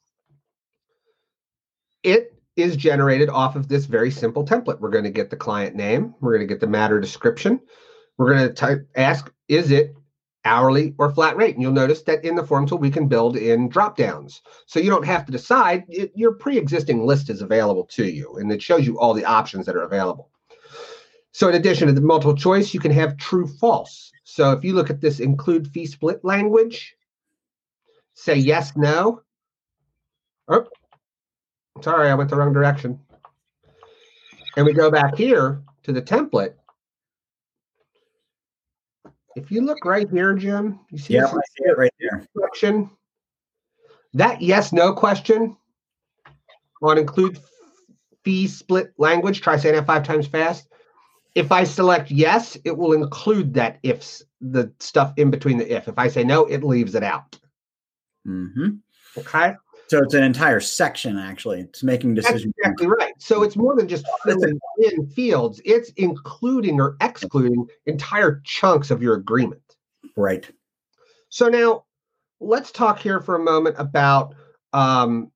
It 2.03 2.35
is 2.57 2.77
generated 2.77 3.29
off 3.29 3.57
of 3.57 3.69
this 3.69 3.87
very 3.87 4.11
simple 4.11 4.45
template. 4.45 4.81
We're 4.81 4.91
going 4.91 5.05
to 5.05 5.11
get 5.11 5.31
the 5.31 5.37
client 5.37 5.75
name. 5.75 6.15
We're 6.21 6.33
going 6.33 6.47
to 6.47 6.53
get 6.53 6.61
the 6.61 6.67
matter 6.67 7.01
description. 7.01 7.61
We're 8.19 8.35
going 8.35 8.49
to 8.49 8.55
type, 8.55 8.89
ask, 8.95 9.33
is 9.49 9.71
it 9.71 9.95
hourly 10.45 10.95
or 10.99 11.11
flat 11.11 11.37
rate? 11.37 11.55
And 11.55 11.63
you'll 11.63 11.73
notice 11.73 12.03
that 12.03 12.25
in 12.25 12.35
the 12.35 12.47
form 12.47 12.67
tool, 12.67 12.79
we 12.79 12.91
can 12.91 13.09
build 13.09 13.37
in 13.37 13.69
drop 13.69 13.97
downs. 13.97 14.43
So 14.67 14.79
you 14.79 14.91
don't 14.91 15.07
have 15.07 15.25
to 15.27 15.33
decide. 15.33 15.85
It, 15.89 16.13
your 16.15 16.33
pre-existing 16.33 17.07
list 17.07 17.31
is 17.31 17.41
available 17.41 17.85
to 17.93 18.05
you, 18.05 18.37
and 18.37 18.53
it 18.53 18.63
shows 18.63 18.87
you 18.87 18.99
all 18.99 19.15
the 19.15 19.25
options 19.25 19.67
that 19.67 19.77
are 19.77 19.83
available. 19.85 20.31
So 21.35 21.49
in 21.49 21.57
addition 21.57 21.89
to 21.89 21.93
the 21.93 22.01
multiple 22.01 22.37
choice, 22.37 22.73
you 22.73 22.79
can 22.79 22.93
have 22.93 23.17
true 23.17 23.49
false. 23.49 24.13
So 24.23 24.53
if 24.53 24.63
you 24.63 24.73
look 24.73 24.89
at 24.89 25.01
this 25.01 25.19
include 25.19 25.67
fee 25.67 25.85
split 25.85 26.25
language, 26.25 26.95
say 28.15 28.37
yes, 28.37 28.77
no. 28.77 29.21
Oh, 30.47 30.65
sorry, 31.83 32.09
I 32.09 32.15
went 32.15 32.31
the 32.31 32.37
wrong 32.37 32.53
direction. 32.53 33.01
And 34.57 34.65
we 34.65 34.73
go 34.73 34.93
back 34.93 35.17
here 35.17 35.61
to 35.83 35.93
the 35.93 36.01
template. 36.01 36.55
If 39.35 39.51
you 39.51 39.63
look 39.63 39.85
right 39.85 40.09
here, 40.09 40.35
Jim, 40.35 40.79
you 40.93 40.99
see, 40.99 41.15
yeah, 41.15 41.27
I 41.27 41.31
see 41.31 41.65
it 41.65 41.77
right 41.77 41.93
there. 41.99 42.25
Question. 42.37 42.89
That 44.13 44.41
yes, 44.41 44.73
no 44.73 44.93
question 44.93 45.57
on 46.81 46.97
include 46.97 47.41
fee 48.23 48.47
split 48.47 48.93
language. 48.99 49.41
Try 49.41 49.57
saying 49.57 49.75
that 49.75 49.87
five 49.87 50.05
times 50.05 50.29
fast. 50.29 50.69
If 51.35 51.51
I 51.51 51.65
select 51.65 52.11
yes, 52.11 52.57
it 52.65 52.77
will 52.77 52.93
include 52.93 53.55
that 53.55 53.79
if 53.83 54.23
the 54.41 54.73
stuff 54.79 55.13
in 55.17 55.31
between 55.31 55.59
the 55.59 55.75
if. 55.75 55.89
If 55.89 55.99
I 55.99 56.09
say 56.09 56.23
no, 56.23 56.45
it 56.47 56.63
leaves 56.63 56.95
it 56.95 57.03
out. 57.03 57.39
Mm-hmm. 58.27 58.71
Okay. 59.19 59.55
So 59.89 59.99
it's 59.99 60.15
an 60.15 60.23
entire 60.23 60.61
section, 60.61 61.19
actually. 61.19 61.61
It's 61.61 61.83
making 61.83 62.15
decisions. 62.15 62.53
That's 62.57 62.73
exactly 62.73 62.87
right. 62.87 63.13
So 63.19 63.43
it's 63.43 63.57
more 63.57 63.77
than 63.77 63.87
just 63.87 64.07
filling 64.25 64.59
in 64.79 65.07
fields, 65.09 65.61
it's 65.65 65.91
including 65.97 66.81
or 66.81 66.97
excluding 67.01 67.67
entire 67.87 68.41
chunks 68.45 68.91
of 68.91 69.03
your 69.03 69.15
agreement. 69.15 69.61
Right. 70.17 70.51
So 71.29 71.49
now 71.49 71.85
let's 72.41 72.71
talk 72.71 72.99
here 72.99 73.21
for 73.21 73.35
a 73.35 73.39
moment 73.39 73.77
about 73.79 74.35
um, 74.73 75.31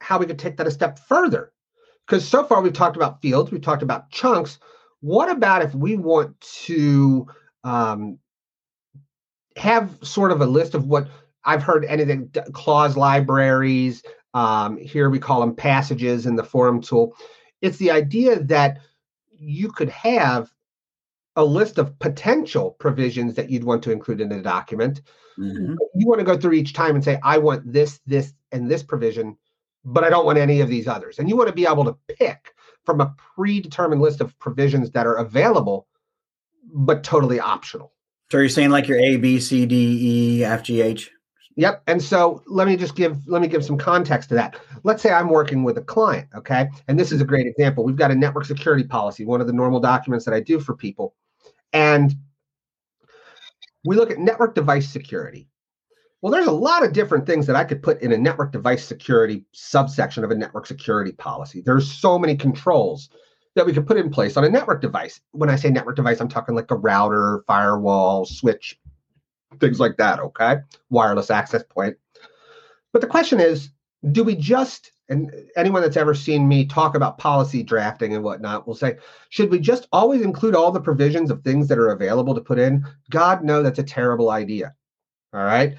how 0.00 0.18
we 0.18 0.26
could 0.26 0.38
take 0.38 0.56
that 0.56 0.66
a 0.66 0.70
step 0.70 0.98
further. 0.98 1.52
Because 2.06 2.26
so 2.26 2.44
far 2.44 2.60
we've 2.60 2.72
talked 2.72 2.96
about 2.96 3.22
fields, 3.22 3.50
we've 3.50 3.62
talked 3.62 3.82
about 3.82 4.10
chunks. 4.10 4.58
What 5.04 5.30
about 5.30 5.62
if 5.62 5.74
we 5.74 5.96
want 5.96 6.40
to 6.64 7.26
um, 7.62 8.18
have 9.56 9.98
sort 10.02 10.32
of 10.32 10.40
a 10.40 10.46
list 10.46 10.74
of 10.74 10.86
what 10.86 11.08
I've 11.44 11.62
heard 11.62 11.84
anything 11.84 12.30
clause 12.52 12.96
libraries. 12.96 14.02
Um, 14.32 14.78
here 14.78 15.10
we 15.10 15.18
call 15.18 15.40
them 15.40 15.54
passages 15.54 16.26
in 16.26 16.36
the 16.36 16.42
form 16.42 16.80
tool. 16.80 17.16
It's 17.60 17.76
the 17.76 17.90
idea 17.90 18.40
that 18.44 18.78
you 19.32 19.70
could 19.70 19.90
have 19.90 20.50
a 21.36 21.44
list 21.44 21.78
of 21.78 21.98
potential 21.98 22.70
provisions 22.78 23.34
that 23.34 23.50
you'd 23.50 23.64
want 23.64 23.82
to 23.82 23.92
include 23.92 24.20
in 24.20 24.32
a 24.32 24.42
document. 24.42 25.02
Mm-hmm. 25.38 25.74
You 25.94 26.06
want 26.06 26.20
to 26.20 26.24
go 26.24 26.38
through 26.38 26.52
each 26.52 26.72
time 26.72 26.94
and 26.94 27.04
say, 27.04 27.18
I 27.22 27.38
want 27.38 27.70
this, 27.70 28.00
this, 28.06 28.32
and 28.52 28.70
this 28.70 28.82
provision, 28.82 29.36
but 29.84 30.04
I 30.04 30.10
don't 30.10 30.26
want 30.26 30.38
any 30.38 30.60
of 30.60 30.68
these 30.68 30.88
others. 30.88 31.18
And 31.18 31.28
you 31.28 31.36
want 31.36 31.48
to 31.48 31.54
be 31.54 31.66
able 31.66 31.84
to 31.84 31.96
pick 32.18 32.54
from 32.84 33.00
a 33.00 33.14
predetermined 33.34 34.00
list 34.00 34.20
of 34.20 34.38
provisions 34.38 34.90
that 34.90 35.06
are 35.06 35.14
available, 35.14 35.86
but 36.72 37.02
totally 37.02 37.40
optional. 37.40 37.92
So 38.30 38.38
you're 38.38 38.48
saying 38.48 38.70
like 38.70 38.88
your 38.88 38.98
A, 38.98 39.16
B, 39.16 39.38
C, 39.40 39.66
D, 39.66 40.38
E, 40.38 40.44
F, 40.44 40.62
G, 40.62 40.80
H? 40.80 41.10
Yep. 41.56 41.82
And 41.86 42.02
so 42.02 42.42
let 42.46 42.66
me 42.66 42.76
just 42.76 42.96
give 42.96 43.26
let 43.28 43.40
me 43.40 43.46
give 43.46 43.64
some 43.64 43.78
context 43.78 44.28
to 44.30 44.34
that. 44.34 44.56
Let's 44.82 45.02
say 45.02 45.12
I'm 45.12 45.28
working 45.28 45.62
with 45.62 45.78
a 45.78 45.82
client, 45.82 46.28
okay? 46.34 46.68
And 46.88 46.98
this 46.98 47.12
is 47.12 47.20
a 47.20 47.24
great 47.24 47.46
example. 47.46 47.84
We've 47.84 47.96
got 47.96 48.10
a 48.10 48.14
network 48.14 48.44
security 48.44 48.84
policy, 48.84 49.24
one 49.24 49.40
of 49.40 49.46
the 49.46 49.52
normal 49.52 49.78
documents 49.78 50.24
that 50.24 50.34
I 50.34 50.40
do 50.40 50.58
for 50.58 50.74
people. 50.74 51.14
And 51.72 52.14
we 53.84 53.96
look 53.96 54.10
at 54.10 54.18
network 54.18 54.54
device 54.54 54.88
security. 54.88 55.48
Well, 56.24 56.32
there's 56.32 56.46
a 56.46 56.52
lot 56.52 56.82
of 56.82 56.94
different 56.94 57.26
things 57.26 57.46
that 57.46 57.54
I 57.54 57.64
could 57.64 57.82
put 57.82 58.00
in 58.00 58.10
a 58.10 58.16
network 58.16 58.50
device 58.50 58.82
security 58.82 59.44
subsection 59.52 60.24
of 60.24 60.30
a 60.30 60.34
network 60.34 60.66
security 60.66 61.12
policy. 61.12 61.60
There's 61.60 61.92
so 61.92 62.18
many 62.18 62.34
controls 62.34 63.10
that 63.56 63.66
we 63.66 63.74
could 63.74 63.86
put 63.86 63.98
in 63.98 64.08
place 64.08 64.38
on 64.38 64.44
a 64.44 64.48
network 64.48 64.80
device. 64.80 65.20
When 65.32 65.50
I 65.50 65.56
say 65.56 65.68
network 65.68 65.96
device, 65.96 66.22
I'm 66.22 66.28
talking 66.30 66.54
like 66.54 66.70
a 66.70 66.76
router, 66.76 67.44
firewall, 67.46 68.24
switch, 68.24 68.80
things 69.60 69.78
like 69.78 69.98
that, 69.98 70.18
okay? 70.18 70.60
Wireless 70.88 71.30
access 71.30 71.62
point. 71.62 71.94
But 72.94 73.02
the 73.02 73.06
question 73.06 73.38
is, 73.38 73.68
do 74.10 74.24
we 74.24 74.34
just 74.34 74.92
and 75.10 75.30
anyone 75.58 75.82
that's 75.82 75.98
ever 75.98 76.14
seen 76.14 76.48
me 76.48 76.64
talk 76.64 76.94
about 76.94 77.18
policy 77.18 77.62
drafting 77.62 78.14
and 78.14 78.24
whatnot 78.24 78.66
will 78.66 78.74
say, 78.74 78.96
should 79.28 79.50
we 79.50 79.58
just 79.58 79.88
always 79.92 80.22
include 80.22 80.54
all 80.56 80.72
the 80.72 80.80
provisions 80.80 81.30
of 81.30 81.42
things 81.42 81.68
that 81.68 81.78
are 81.78 81.90
available 81.90 82.34
to 82.34 82.40
put 82.40 82.58
in? 82.58 82.82
God, 83.10 83.44
no, 83.44 83.62
that's 83.62 83.78
a 83.78 83.82
terrible 83.82 84.30
idea. 84.30 84.74
All 85.34 85.44
right 85.44 85.76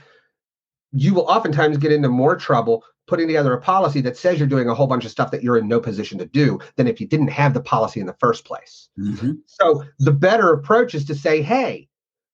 you 0.96 1.14
will 1.14 1.28
oftentimes 1.28 1.78
get 1.78 1.92
into 1.92 2.10
more 2.10 2.36
trouble 2.36 2.84
putting 3.08 3.28
together 3.28 3.54
a 3.54 3.62
policy 3.62 4.02
that 4.02 4.18
says 4.18 4.40
you're 4.40 4.48
doing 4.48 4.70
a 4.70 4.74
whole 4.74 4.88
bunch 4.88 5.06
of 5.06 5.12
stuff 5.12 5.30
that 5.30 5.44
you're 5.44 5.58
in 5.58 5.68
no 5.68 5.80
position 5.80 6.18
to 6.18 6.26
do 6.26 6.60
than 6.76 6.88
if 6.88 7.00
you 7.00 7.08
didn't 7.08 7.28
have 7.28 7.54
the 7.54 7.62
policy 7.62 8.00
in 8.00 8.08
the 8.08 8.16
first 8.20 8.46
place. 8.46 8.90
Mm-hmm. 9.00 9.34
So 9.46 9.84
the 10.00 10.12
better 10.12 10.52
approach 10.54 10.96
is 10.96 11.06
to 11.06 11.16
say, 11.16 11.42
hey, 11.42 11.88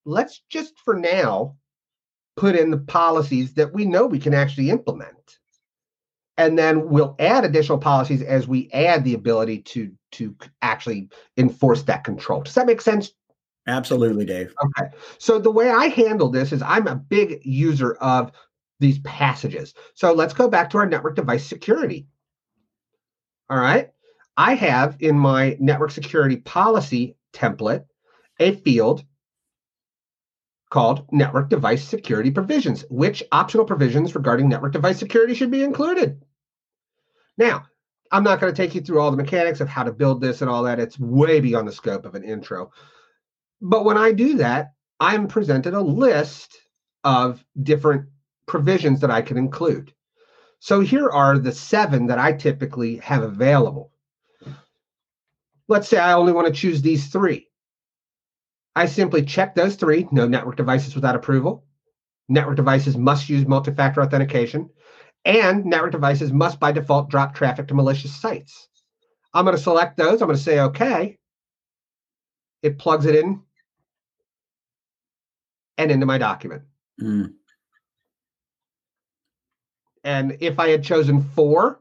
let's 0.05 0.43
just 0.49 0.79
for 0.79 0.93
now 0.93 1.57
put 2.37 2.55
in 2.55 2.71
the 2.71 2.77
policies 2.77 3.53
that 3.55 3.73
we 3.73 3.83
know 3.83 4.05
we 4.05 4.19
can 4.19 4.33
actually 4.33 4.69
implement. 4.69 5.39
And 6.37 6.57
then 6.57 6.87
we'll 6.89 7.15
add 7.19 7.43
additional 7.43 7.77
policies 7.77 8.21
as 8.21 8.47
we 8.47 8.71
add 8.71 9.03
the 9.03 9.13
ability 9.13 9.61
to 9.63 9.91
to 10.13 10.35
actually 10.61 11.09
enforce 11.37 11.83
that 11.83 12.03
control. 12.03 12.41
Does 12.41 12.55
that 12.55 12.67
make 12.67 12.81
sense? 12.81 13.13
Absolutely, 13.67 14.25
Dave. 14.25 14.53
Okay. 14.63 14.89
So 15.19 15.39
the 15.39 15.51
way 15.51 15.69
I 15.69 15.87
handle 15.87 16.29
this 16.29 16.51
is 16.51 16.61
I'm 16.61 16.87
a 16.87 16.95
big 16.95 17.41
user 17.45 17.93
of 17.95 18.31
these 18.81 18.99
passages. 18.99 19.73
So 19.93 20.11
let's 20.11 20.33
go 20.33 20.49
back 20.49 20.71
to 20.71 20.79
our 20.79 20.85
network 20.85 21.15
device 21.15 21.45
security. 21.45 22.07
All 23.49 23.57
right. 23.57 23.91
I 24.35 24.55
have 24.55 24.97
in 24.99 25.17
my 25.17 25.55
network 25.59 25.91
security 25.91 26.37
policy 26.37 27.15
template 27.33 27.85
a 28.39 28.55
field 28.55 29.05
called 30.69 31.05
network 31.11 31.49
device 31.49 31.87
security 31.87 32.31
provisions. 32.31 32.83
Which 32.89 33.23
optional 33.31 33.65
provisions 33.65 34.15
regarding 34.15 34.49
network 34.49 34.73
device 34.73 34.97
security 34.97 35.35
should 35.35 35.51
be 35.51 35.63
included? 35.63 36.23
Now, 37.37 37.65
I'm 38.11 38.23
not 38.23 38.39
going 38.39 38.51
to 38.53 38.57
take 38.57 38.73
you 38.73 38.81
through 38.81 38.99
all 38.99 39.11
the 39.11 39.17
mechanics 39.17 39.61
of 39.61 39.69
how 39.69 39.83
to 39.83 39.93
build 39.93 40.21
this 40.21 40.41
and 40.41 40.49
all 40.49 40.63
that. 40.63 40.79
It's 40.79 40.99
way 40.99 41.39
beyond 41.39 41.67
the 41.67 41.71
scope 41.71 42.05
of 42.05 42.15
an 42.15 42.23
intro. 42.23 42.71
But 43.61 43.85
when 43.85 43.97
I 43.97 44.11
do 44.11 44.37
that, 44.37 44.71
I'm 44.99 45.27
presented 45.27 45.73
a 45.73 45.81
list 45.81 46.57
of 47.03 47.43
different 47.61 48.07
provisions 48.47 49.01
that 49.01 49.11
I 49.11 49.21
can 49.21 49.37
include. 49.37 49.93
So 50.59 50.79
here 50.79 51.09
are 51.09 51.39
the 51.39 51.51
seven 51.51 52.07
that 52.07 52.19
I 52.19 52.33
typically 52.33 52.97
have 52.97 53.23
available. 53.23 53.91
Let's 55.67 55.87
say 55.87 55.97
I 55.97 56.13
only 56.13 56.33
want 56.33 56.47
to 56.47 56.53
choose 56.53 56.81
these 56.81 57.07
three. 57.07 57.47
I 58.75 58.85
simply 58.85 59.23
check 59.23 59.55
those 59.55 59.75
three 59.75 60.07
no 60.11 60.27
network 60.27 60.57
devices 60.57 60.95
without 60.95 61.15
approval. 61.15 61.65
Network 62.29 62.55
devices 62.55 62.95
must 62.95 63.29
use 63.29 63.47
multi 63.47 63.71
factor 63.71 64.01
authentication. 64.01 64.69
And 65.25 65.65
network 65.65 65.91
devices 65.91 66.31
must 66.31 66.59
by 66.59 66.71
default 66.71 67.09
drop 67.09 67.35
traffic 67.35 67.67
to 67.67 67.73
malicious 67.73 68.15
sites. 68.15 68.69
I'm 69.33 69.45
going 69.45 69.55
to 69.55 69.61
select 69.61 69.97
those. 69.97 70.21
I'm 70.21 70.27
going 70.27 70.37
to 70.37 70.43
say 70.43 70.59
OK. 70.59 71.17
It 72.63 72.77
plugs 72.77 73.05
it 73.05 73.15
in 73.15 73.41
and 75.77 75.91
into 75.91 76.05
my 76.05 76.17
document. 76.17 76.63
Mm. 77.01 77.33
And 80.03 80.37
if 80.39 80.59
I 80.59 80.69
had 80.69 80.83
chosen 80.83 81.21
four 81.21 81.79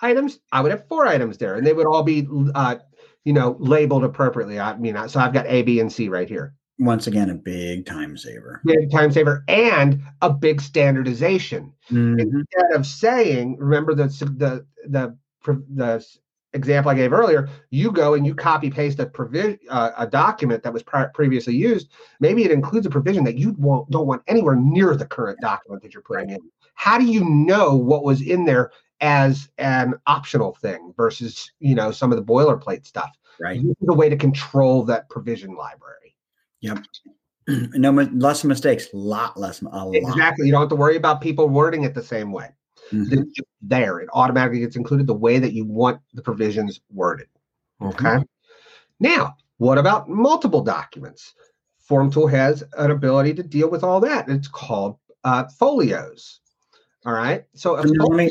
items, 0.00 0.40
I 0.50 0.60
would 0.60 0.70
have 0.70 0.86
four 0.88 1.06
items 1.06 1.38
there, 1.38 1.54
and 1.54 1.66
they 1.66 1.72
would 1.72 1.86
all 1.86 2.02
be, 2.02 2.26
uh, 2.54 2.76
you 3.24 3.32
know, 3.32 3.56
labeled 3.58 4.04
appropriately. 4.04 4.60
I 4.60 4.76
mean, 4.76 4.96
so 5.08 5.20
I've 5.20 5.32
got 5.32 5.46
A, 5.46 5.62
B, 5.62 5.80
and 5.80 5.92
C 5.92 6.08
right 6.08 6.28
here. 6.28 6.54
Once 6.78 7.06
again, 7.06 7.30
a 7.30 7.34
big 7.34 7.86
time 7.86 8.16
saver. 8.16 8.60
Big 8.64 8.90
time 8.90 9.12
saver, 9.12 9.44
and 9.48 10.02
a 10.20 10.30
big 10.30 10.60
standardization. 10.60 11.72
Mm-hmm. 11.90 12.18
Instead 12.18 12.72
of 12.74 12.86
saying, 12.86 13.56
remember 13.58 13.94
the 13.94 14.06
the 14.36 14.66
the 14.88 15.16
the 15.74 16.06
example 16.54 16.90
I 16.90 16.94
gave 16.94 17.12
earlier, 17.12 17.48
you 17.70 17.92
go 17.92 18.14
and 18.14 18.26
you 18.26 18.34
copy 18.34 18.70
paste 18.70 18.98
a 19.00 19.06
provision, 19.06 19.58
uh, 19.68 19.90
a 19.96 20.06
document 20.06 20.62
that 20.62 20.72
was 20.72 20.82
pri- 20.82 21.08
previously 21.14 21.54
used. 21.54 21.90
Maybe 22.20 22.44
it 22.44 22.50
includes 22.50 22.86
a 22.86 22.90
provision 22.90 23.24
that 23.24 23.36
you 23.36 23.54
won't, 23.58 23.90
don't 23.90 24.06
want 24.06 24.22
anywhere 24.26 24.56
near 24.56 24.94
the 24.96 25.06
current 25.06 25.38
document 25.40 25.82
that 25.82 25.94
you're 25.94 26.02
putting 26.02 26.30
in. 26.30 26.40
How 26.82 26.98
do 26.98 27.04
you 27.04 27.24
know 27.24 27.76
what 27.76 28.02
was 28.02 28.20
in 28.20 28.44
there 28.44 28.72
as 29.00 29.48
an 29.58 29.94
optional 30.08 30.54
thing 30.54 30.92
versus 30.96 31.48
you 31.60 31.76
know 31.76 31.92
some 31.92 32.10
of 32.10 32.18
the 32.18 32.24
boilerplate 32.24 32.84
stuff? 32.84 33.16
Right. 33.40 33.62
This 33.62 33.76
is 33.80 33.88
a 33.88 33.94
way 33.94 34.08
to 34.08 34.16
control 34.16 34.82
that 34.86 35.08
provision 35.08 35.54
library. 35.54 36.16
Yep. 36.60 36.78
no 37.46 37.92
less 37.92 38.42
mistakes, 38.42 38.88
lot 38.92 39.38
less. 39.38 39.62
A 39.62 39.66
lot. 39.66 39.94
Exactly. 39.94 40.46
You 40.46 40.52
don't 40.52 40.62
have 40.62 40.70
to 40.70 40.76
worry 40.76 40.96
about 40.96 41.20
people 41.20 41.48
wording 41.48 41.84
it 41.84 41.94
the 41.94 42.02
same 42.02 42.32
way. 42.32 42.48
Mm-hmm. 42.92 43.12
It's 43.12 43.30
just 43.30 43.48
there. 43.60 44.00
It 44.00 44.08
automatically 44.12 44.58
gets 44.58 44.74
included 44.74 45.06
the 45.06 45.14
way 45.14 45.38
that 45.38 45.52
you 45.52 45.64
want 45.64 46.00
the 46.14 46.22
provisions 46.22 46.80
worded. 46.90 47.28
Okay. 47.80 48.04
Mm-hmm. 48.04 48.22
Now, 48.98 49.36
what 49.58 49.78
about 49.78 50.08
multiple 50.08 50.62
documents? 50.62 51.32
form 51.78 52.10
tool 52.10 52.28
has 52.28 52.64
an 52.78 52.90
ability 52.90 53.34
to 53.34 53.42
deal 53.42 53.68
with 53.68 53.84
all 53.84 54.00
that. 54.00 54.28
It's 54.28 54.48
called 54.48 54.96
uh, 55.24 55.44
folios. 55.58 56.40
All 57.04 57.12
right. 57.12 57.44
So 57.54 57.72
let, 57.74 58.10
me, 58.12 58.30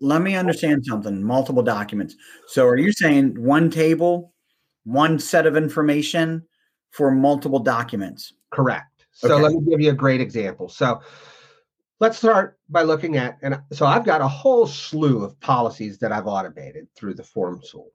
let 0.00 0.22
me 0.22 0.36
understand 0.36 0.84
something. 0.84 1.22
Multiple 1.22 1.62
documents. 1.62 2.16
So 2.46 2.66
are 2.66 2.76
you 2.76 2.92
saying 2.92 3.42
one 3.42 3.70
table, 3.70 4.32
one 4.84 5.18
set 5.18 5.46
of 5.46 5.56
information 5.56 6.42
for 6.90 7.10
multiple 7.10 7.58
documents? 7.58 8.32
Correct. 8.50 9.06
So 9.10 9.32
okay. 9.32 9.42
let 9.42 9.52
me 9.52 9.70
give 9.70 9.80
you 9.80 9.90
a 9.90 9.94
great 9.94 10.20
example. 10.20 10.68
So 10.68 11.00
Let's 12.00 12.18
start 12.18 12.58
by 12.68 12.82
looking 12.82 13.16
at, 13.16 13.38
and 13.40 13.60
so 13.72 13.86
I've 13.86 14.04
got 14.04 14.20
a 14.20 14.28
whole 14.28 14.66
slew 14.66 15.22
of 15.22 15.38
policies 15.40 15.98
that 16.00 16.10
I've 16.10 16.26
automated 16.26 16.88
through 16.96 17.14
the 17.14 17.22
form 17.22 17.62
tool. 17.70 17.92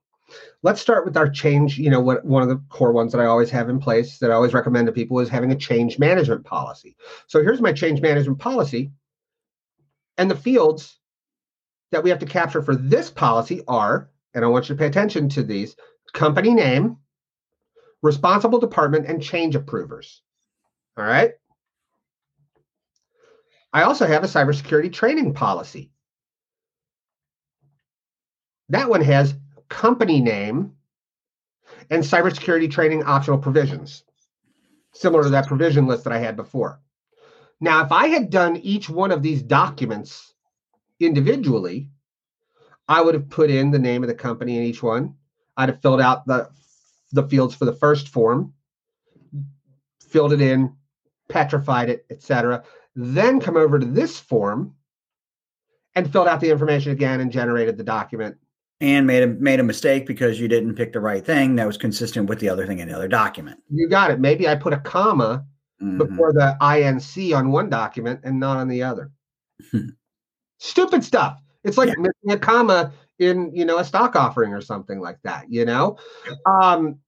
Let's 0.63 0.79
start 0.79 1.05
with 1.05 1.17
our 1.17 1.29
change. 1.29 1.77
You 1.77 1.89
know, 1.89 1.99
what 1.99 2.23
one 2.23 2.41
of 2.41 2.49
the 2.49 2.59
core 2.69 2.93
ones 2.93 3.11
that 3.11 3.19
I 3.19 3.25
always 3.25 3.49
have 3.49 3.67
in 3.67 3.77
place 3.77 4.17
that 4.19 4.31
I 4.31 4.35
always 4.35 4.53
recommend 4.53 4.87
to 4.87 4.93
people 4.93 5.19
is 5.19 5.27
having 5.27 5.51
a 5.51 5.55
change 5.55 5.99
management 5.99 6.45
policy. 6.45 6.95
So 7.27 7.43
here's 7.43 7.61
my 7.61 7.73
change 7.73 7.99
management 7.99 8.39
policy. 8.39 8.91
And 10.19 10.29
the 10.29 10.35
fields 10.35 10.99
that 11.91 12.03
we 12.03 12.09
have 12.09 12.19
to 12.19 12.25
capture 12.25 12.61
for 12.61 12.75
this 12.75 13.09
policy 13.09 13.63
are, 13.69 14.09
and 14.33 14.43
I 14.43 14.49
want 14.49 14.67
you 14.67 14.75
to 14.75 14.79
pay 14.79 14.85
attention 14.85 15.29
to 15.29 15.43
these 15.43 15.77
company 16.13 16.53
name, 16.53 16.97
responsible 18.01 18.59
department, 18.59 19.05
and 19.05 19.23
change 19.23 19.55
approvers. 19.55 20.21
All 20.97 21.05
right. 21.05 21.31
I 23.71 23.83
also 23.83 24.05
have 24.05 24.25
a 24.25 24.27
cybersecurity 24.27 24.91
training 24.91 25.33
policy. 25.33 25.89
That 28.67 28.89
one 28.89 29.01
has 29.01 29.33
company 29.69 30.19
name 30.19 30.73
and 31.89 32.03
cybersecurity 32.03 32.69
training 32.69 33.03
optional 33.03 33.37
provisions, 33.37 34.03
similar 34.93 35.23
to 35.23 35.29
that 35.29 35.47
provision 35.47 35.87
list 35.87 36.03
that 36.03 36.13
I 36.13 36.19
had 36.19 36.35
before. 36.35 36.81
Now, 37.61 37.83
if 37.83 37.91
I 37.91 38.07
had 38.07 38.29
done 38.29 38.57
each 38.57 38.89
one 38.89 39.11
of 39.11 39.21
these 39.21 39.41
documents 39.41 40.33
individually, 40.99 41.89
I 42.87 43.01
would 43.01 43.13
have 43.13 43.29
put 43.29 43.49
in 43.49 43.71
the 43.71 43.79
name 43.79 44.03
of 44.03 44.07
the 44.09 44.15
company 44.15 44.57
in 44.57 44.63
each 44.63 44.81
one. 44.81 45.15
I'd 45.57 45.69
have 45.69 45.81
filled 45.81 46.01
out 46.01 46.25
the, 46.25 46.49
the 47.11 47.27
fields 47.27 47.53
for 47.55 47.65
the 47.65 47.73
first 47.73 48.07
form, 48.07 48.53
filled 50.01 50.33
it 50.33 50.41
in, 50.41 50.73
petrified 51.27 51.89
it, 51.89 52.05
etc 52.09 52.63
then 52.95 53.39
come 53.39 53.57
over 53.57 53.79
to 53.79 53.85
this 53.85 54.19
form 54.19 54.75
and 55.95 56.11
filled 56.11 56.27
out 56.27 56.41
the 56.41 56.49
information 56.49 56.91
again 56.91 57.21
and 57.21 57.31
generated 57.31 57.77
the 57.77 57.83
document. 57.83 58.37
And 58.81 59.05
made 59.05 59.23
a 59.23 59.27
made 59.27 59.59
a 59.59 59.63
mistake 59.63 60.05
because 60.05 60.39
you 60.39 60.47
didn't 60.47 60.75
pick 60.75 60.93
the 60.93 61.01
right 61.01 61.25
thing 61.25 61.57
that 61.57 61.67
was 61.67 61.77
consistent 61.77 62.29
with 62.29 62.39
the 62.39 62.47
other 62.47 62.65
thing 62.65 62.79
in 62.79 62.87
the 62.87 62.95
other 62.95 63.09
document. 63.09 63.61
You 63.69 63.89
got 63.89 64.09
it. 64.11 64.21
Maybe 64.21 64.47
I 64.47 64.55
put 64.55 64.71
a 64.71 64.79
comma 64.79 65.45
mm-hmm. 65.81 65.97
before 65.97 66.33
the 66.33 66.57
INC 66.61 67.35
on 67.35 67.51
one 67.51 67.69
document 67.69 68.21
and 68.23 68.39
not 68.39 68.57
on 68.57 68.67
the 68.67 68.83
other. 68.83 69.11
Stupid 70.59 71.03
stuff. 71.03 71.39
It's 71.63 71.77
like 71.77 71.89
yeah. 71.89 71.95
missing 71.97 72.31
a 72.31 72.37
comma 72.37 72.93
in 73.19 73.51
you 73.53 73.65
know 73.65 73.77
a 73.77 73.85
stock 73.85 74.15
offering 74.15 74.53
or 74.53 74.61
something 74.61 74.99
like 74.99 75.19
that. 75.23 75.45
You 75.49 75.65
know. 75.65 75.97
Um, 76.45 76.99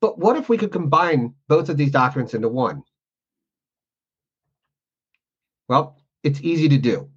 but 0.00 0.18
what 0.18 0.36
if 0.36 0.48
we 0.48 0.56
could 0.56 0.72
combine 0.72 1.34
both 1.48 1.68
of 1.68 1.76
these 1.76 1.90
documents 1.90 2.34
into 2.34 2.48
one? 2.48 2.82
Well, 5.68 5.96
it's 6.22 6.40
easy 6.40 6.68
to 6.70 6.78
do. 6.78 7.08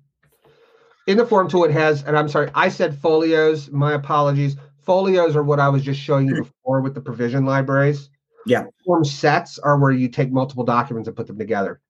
In 1.08 1.18
the 1.18 1.26
form 1.26 1.50
tool, 1.50 1.66
it 1.66 1.72
has, 1.72 2.04
and 2.04 2.18
I'm 2.18 2.30
sorry, 2.30 2.50
I 2.54 2.70
said 2.70 2.98
folios. 2.98 3.70
My 3.72 3.94
apologies. 3.94 4.56
Folios 4.82 5.36
are 5.36 5.44
what 5.44 5.60
I 5.60 5.70
was 5.70 5.84
just 5.84 6.00
showing 6.00 6.28
you 6.28 6.36
before 6.44 6.82
with 6.82 6.94
the 6.94 7.02
provision 7.02 7.46
libraries. 7.46 8.10
Yeah. 8.46 8.66
Form 8.86 9.06
sets 9.06 9.60
are 9.60 9.78
where 9.80 9.92
you 9.92 10.10
take 10.10 10.32
multiple 10.32 10.64
documents 10.64 11.08
and 11.08 11.16
put 11.16 11.28
them 11.28 11.38
together. 11.38 11.82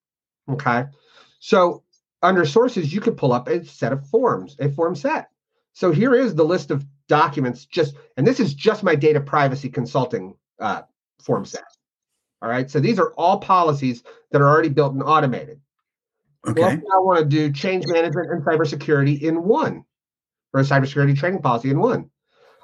Okay. 0.50 0.86
So 1.40 1.84
under 2.22 2.46
sources, 2.46 2.94
you 2.94 3.02
could 3.02 3.18
pull 3.18 3.34
up 3.34 3.48
a 3.48 3.66
set 3.66 3.94
of 3.94 4.08
forms, 4.08 4.56
a 4.60 4.70
form 4.70 4.96
set. 4.96 5.30
So 5.74 5.92
here 5.92 6.14
is 6.14 6.36
the 6.36 6.46
list 6.46 6.72
of 6.72 6.86
documents, 7.08 7.66
just, 7.66 7.96
and 8.18 8.26
this 8.26 8.40
is 8.40 8.54
just 8.54 8.84
my 8.84 8.96
data 8.96 9.20
privacy 9.20 9.70
consulting 9.70 10.36
uh, 10.60 10.84
form 11.22 11.46
set. 11.46 11.66
All 12.42 12.50
right. 12.50 12.70
So 12.70 12.80
these 12.80 13.00
are 13.00 13.14
all 13.14 13.40
policies 13.40 14.04
that 14.32 14.42
are 14.42 14.50
already 14.50 14.70
built 14.70 14.94
and 14.94 15.04
automated. 15.04 15.60
Okay. 16.46 16.62
Well, 16.62 16.72
I 16.72 17.00
want 17.00 17.20
to 17.20 17.26
do 17.26 17.52
change 17.52 17.86
management 17.88 18.30
and 18.30 18.44
cybersecurity 18.44 19.22
in 19.22 19.44
one, 19.44 19.86
or 20.54 20.60
a 20.60 20.64
cybersecurity 20.64 21.18
training 21.18 21.42
policy 21.42 21.70
in 21.70 21.80
one. 21.80 22.10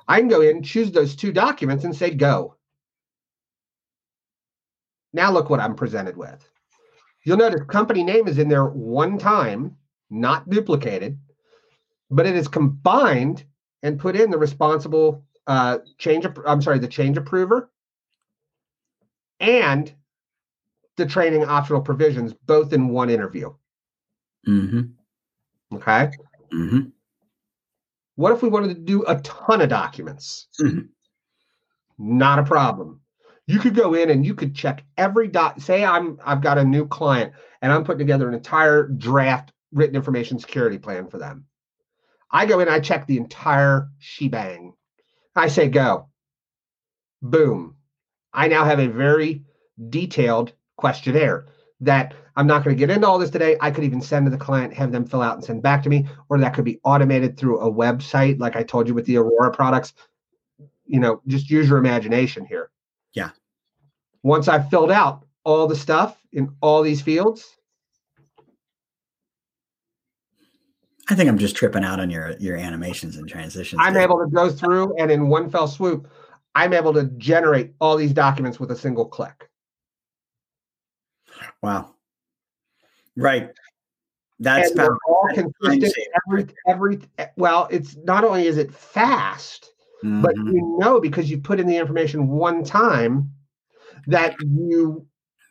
I 0.08 0.20
can 0.20 0.28
go 0.28 0.42
in, 0.42 0.64
choose 0.64 0.92
those 0.92 1.16
two 1.16 1.32
documents, 1.32 1.86
and 1.86 1.96
say 1.96 2.10
go. 2.10 2.56
Now 5.14 5.32
look 5.32 5.50
what 5.50 5.60
I'm 5.60 5.76
presented 5.76 6.16
with. 6.18 6.48
You'll 7.24 7.38
notice 7.38 7.62
company 7.68 8.04
name 8.04 8.28
is 8.28 8.38
in 8.38 8.50
there 8.50 8.66
one 8.66 9.18
time, 9.18 9.76
not 10.10 10.50
duplicated, 10.50 11.20
but 12.10 12.26
it 12.26 12.36
is 12.36 12.48
combined 12.48 13.44
and 13.84 14.00
put 14.00 14.16
in 14.16 14.30
the 14.32 14.38
responsible 14.38 15.24
uh, 15.48 15.80
change. 15.98 16.26
I'm 16.46 16.62
sorry, 16.62 16.80
the 16.80 16.88
change 16.88 17.18
approver 17.18 17.72
and 19.40 19.92
the 20.96 21.06
training 21.06 21.46
optional 21.46 21.82
provisions, 21.82 22.34
both 22.34 22.74
in 22.74 22.90
one 22.90 23.10
interview. 23.10 23.54
Mm-hmm. 24.48 25.76
Okay. 25.76 26.10
Mm-hmm. 26.54 26.80
What 28.16 28.34
if 28.34 28.42
we 28.42 28.50
wanted 28.50 28.76
to 28.76 28.82
do 28.82 29.06
a 29.08 29.20
ton 29.22 29.62
of 29.62 29.70
documents? 29.70 30.48
Mm-hmm. 30.60 30.88
Not 31.98 32.40
a 32.40 32.44
problem. 32.44 33.02
You 33.50 33.60
could 33.60 33.76
go 33.76 33.94
in 33.96 34.10
and 34.10 34.26
you 34.26 34.36
could 34.36 34.56
check 34.56 34.84
every 34.98 35.28
dot. 35.28 35.62
Say 35.62 35.84
I'm 35.84 36.20
I've 36.24 36.42
got 36.42 36.58
a 36.58 36.64
new 36.64 36.88
client 36.88 37.34
and 37.62 37.72
I'm 37.72 37.84
putting 37.84 38.00
together 38.00 38.28
an 38.28 38.36
entire 38.36 38.88
draft 38.88 39.52
written 39.72 39.96
information 39.96 40.40
security 40.40 40.78
plan 40.78 41.08
for 41.08 41.18
them. 41.18 41.46
I 42.32 42.46
go 42.46 42.60
in, 42.60 42.70
I 42.70 42.80
check 42.80 43.08
the 43.08 43.18
entire 43.18 43.90
shebang 43.98 44.74
I 45.36 45.48
say 45.48 45.70
go. 45.70 46.10
Boom. 47.22 47.76
I 48.34 48.48
now 48.48 48.66
have 48.66 48.80
a 48.80 48.88
very 48.88 49.44
detailed 49.90 50.54
questionnaire 50.78 51.48
that 51.82 52.14
I'm 52.36 52.48
not 52.48 52.64
going 52.64 52.76
to 52.76 52.80
get 52.80 52.94
into 52.94 53.08
all 53.08 53.20
this 53.20 53.30
today. 53.30 53.58
I 53.62 53.72
could 53.72 53.84
even 53.84 54.02
send 54.02 54.26
to 54.26 54.32
the 54.32 54.38
client, 54.38 54.74
have 54.74 54.92
them 54.92 55.06
fill 55.06 55.22
out 55.22 55.36
and 55.36 55.44
send 55.44 55.62
back 55.62 55.84
to 55.84 55.90
me, 55.90 56.08
or 56.28 56.38
that 56.40 56.54
could 56.54 56.66
be 56.66 56.80
automated 56.84 57.38
through 57.38 57.60
a 57.60 57.72
website, 57.72 58.40
like 58.40 58.56
I 58.56 58.64
told 58.64 58.88
you 58.88 58.94
with 58.94 59.06
the 59.06 59.18
Aurora 59.18 59.52
products. 59.52 59.94
You 60.86 61.00
know, 61.00 61.22
just 61.28 61.50
use 61.50 61.70
your 61.70 61.78
imagination 61.78 62.46
here. 62.46 62.70
Yeah. 63.14 63.30
Once 64.24 64.48
I've 64.48 64.70
filled 64.70 64.92
out 64.92 65.26
all 65.44 65.68
the 65.68 65.76
stuff 65.76 66.22
in 66.34 66.54
all 66.62 66.82
these 66.82 67.02
fields, 67.02 67.56
I 71.10 71.16
think 71.16 71.28
I'm 71.30 71.38
just 71.38 71.56
tripping 71.56 71.84
out 71.84 72.00
on 72.00 72.10
your 72.10 72.36
your 72.38 72.56
animations 72.56 73.18
and 73.18 73.28
transitions. 73.28 73.82
I'm 73.84 73.94
Dave. 73.94 74.04
able 74.04 74.20
to 74.20 74.30
go 74.30 74.50
through 74.50 74.96
and 74.98 75.10
in 75.10 75.28
one 75.28 75.50
fell 75.50 75.68
swoop, 75.68 76.08
I'm 76.54 76.74
able 76.74 76.94
to 76.94 77.06
generate 77.18 77.74
all 77.80 77.98
these 77.98 78.14
documents 78.14 78.60
with 78.60 78.72
a 78.72 78.76
single 78.76 79.06
click. 79.06 79.50
Wow. 81.64 81.96
Right. 83.16 83.52
That's 84.40 84.72
and 84.72 84.80
all 85.08 85.30
consistent. 85.34 85.94
Every, 86.28 86.48
every 86.68 87.00
well, 87.36 87.68
it's 87.72 87.98
not 87.98 88.24
only 88.24 88.48
is 88.48 88.58
it 88.58 88.74
fast, 88.74 89.74
but 90.04 90.36
Mhm. 90.36 90.54
you 90.54 90.78
know 90.80 91.02
because 91.02 91.30
you 91.30 91.40
put 91.40 91.60
in 91.60 91.68
the 91.68 91.76
information 91.76 92.28
one 92.30 92.64
time 92.64 93.32
that 94.08 94.36
you 94.40 95.06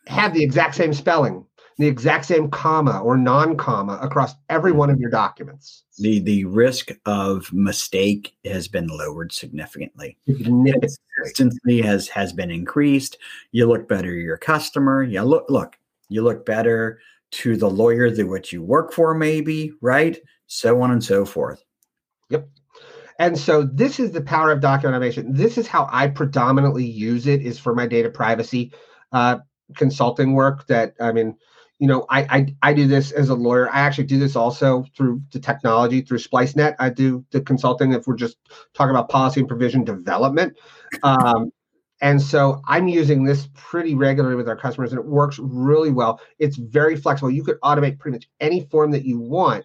have 0.06 0.34
the 0.34 0.42
exact 0.42 0.74
same 0.74 0.92
spelling, 0.92 1.44
the 1.78 1.86
exact 1.86 2.24
same 2.24 2.50
comma 2.50 3.00
or 3.00 3.16
non-comma 3.16 3.98
across 4.02 4.34
every 4.48 4.72
one 4.72 4.90
of 4.90 4.98
your 4.98 5.10
documents. 5.10 5.84
the 5.98 6.20
the 6.20 6.44
risk 6.44 6.90
of 7.06 7.52
mistake 7.52 8.36
has 8.44 8.68
been 8.68 8.88
lowered 8.88 9.32
significantly. 9.32 10.16
Consistency 10.26 11.82
has 11.82 12.08
has 12.08 12.32
been 12.32 12.50
increased. 12.50 13.18
You 13.52 13.66
look 13.66 13.88
better 13.88 14.10
to 14.10 14.20
your 14.20 14.38
customer. 14.38 15.02
You 15.02 15.22
look 15.22 15.46
look. 15.48 15.76
You 16.08 16.22
look 16.22 16.46
better 16.46 17.00
to 17.30 17.56
the 17.56 17.68
lawyer 17.68 18.10
that 18.10 18.26
what 18.26 18.52
you 18.52 18.62
work 18.62 18.92
for, 18.92 19.14
maybe 19.14 19.72
right, 19.80 20.18
so 20.46 20.80
on 20.80 20.90
and 20.90 21.04
so 21.04 21.24
forth. 21.24 21.62
And 23.18 23.36
so 23.36 23.62
this 23.62 23.98
is 23.98 24.12
the 24.12 24.20
power 24.20 24.52
of 24.52 24.60
document 24.60 24.94
automation. 24.94 25.32
This 25.32 25.58
is 25.58 25.66
how 25.66 25.88
I 25.90 26.08
predominantly 26.08 26.84
use 26.84 27.26
it 27.26 27.42
is 27.42 27.58
for 27.58 27.74
my 27.74 27.86
data 27.86 28.10
privacy 28.10 28.72
uh, 29.12 29.38
consulting 29.76 30.34
work 30.34 30.66
that 30.68 30.94
I 31.00 31.12
mean, 31.12 31.36
you 31.78 31.86
know, 31.86 32.06
I, 32.08 32.20
I 32.38 32.70
I 32.70 32.72
do 32.72 32.86
this 32.86 33.12
as 33.12 33.28
a 33.28 33.34
lawyer. 33.34 33.68
I 33.70 33.80
actually 33.80 34.04
do 34.04 34.18
this 34.18 34.36
also 34.36 34.84
through 34.96 35.22
the 35.32 35.40
technology 35.40 36.00
through 36.00 36.18
SpliceNet. 36.18 36.76
I 36.78 36.90
do 36.90 37.24
the 37.30 37.40
consulting 37.40 37.92
if 37.92 38.06
we're 38.06 38.16
just 38.16 38.36
talking 38.74 38.90
about 38.90 39.08
policy 39.08 39.40
and 39.40 39.48
provision 39.48 39.84
development. 39.84 40.56
Um, 41.02 41.52
and 42.00 42.20
so 42.22 42.62
I'm 42.66 42.86
using 42.86 43.24
this 43.24 43.48
pretty 43.54 43.94
regularly 43.94 44.36
with 44.36 44.48
our 44.48 44.56
customers, 44.56 44.92
and 44.92 45.00
it 45.00 45.06
works 45.06 45.38
really 45.40 45.90
well. 45.90 46.20
It's 46.38 46.56
very 46.56 46.96
flexible. 46.96 47.30
You 47.30 47.42
could 47.42 47.60
automate 47.60 47.98
pretty 47.98 48.16
much 48.16 48.28
any 48.40 48.66
form 48.70 48.92
that 48.92 49.04
you 49.04 49.18
want, 49.18 49.64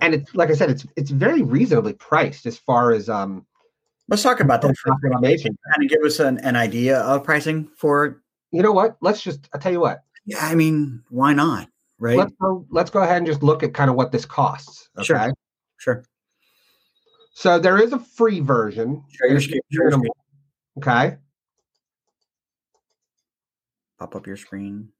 and 0.00 0.14
it's 0.14 0.34
like 0.34 0.50
I 0.50 0.54
said, 0.54 0.70
it's 0.70 0.86
it's 0.96 1.10
very 1.10 1.42
reasonably 1.42 1.92
priced 1.94 2.46
as 2.46 2.58
far 2.58 2.92
as 2.92 3.08
um 3.08 3.46
Let's 4.08 4.22
talk 4.22 4.38
about 4.38 4.62
that 4.62 4.76
for 4.76 4.90
document 4.90 5.16
automation. 5.16 5.58
kind 5.74 5.84
of 5.84 5.90
give 5.90 6.04
us 6.04 6.20
an, 6.20 6.38
an 6.38 6.54
idea 6.54 7.00
of 7.00 7.24
pricing 7.24 7.68
for. 7.76 8.22
You 8.52 8.62
know 8.62 8.72
what? 8.72 8.96
Let's 9.00 9.20
just 9.20 9.48
I'll 9.52 9.60
tell 9.60 9.72
you 9.72 9.80
what. 9.80 10.04
Yeah, 10.24 10.38
I 10.40 10.54
mean, 10.54 11.02
why 11.08 11.32
not? 11.32 11.68
Right? 11.98 12.16
Let's 12.16 12.32
go 12.40 12.66
let's 12.70 12.90
go 12.90 13.02
ahead 13.02 13.18
and 13.18 13.26
just 13.26 13.42
look 13.42 13.62
at 13.62 13.74
kind 13.74 13.90
of 13.90 13.96
what 13.96 14.12
this 14.12 14.24
costs. 14.24 14.88
Okay. 14.96 15.04
Sure. 15.04 15.32
sure. 15.78 16.04
So 17.34 17.58
there 17.58 17.82
is 17.82 17.92
a 17.92 17.98
free 17.98 18.40
version. 18.40 19.02
Share 19.10 19.28
your 19.28 19.36
It's 19.36 19.46
screen. 19.46 19.60
Your 19.70 19.90
screen. 19.90 20.10
Okay. 20.78 21.16
Pop 23.98 24.14
up 24.14 24.26
your 24.26 24.36
screen. 24.36 24.90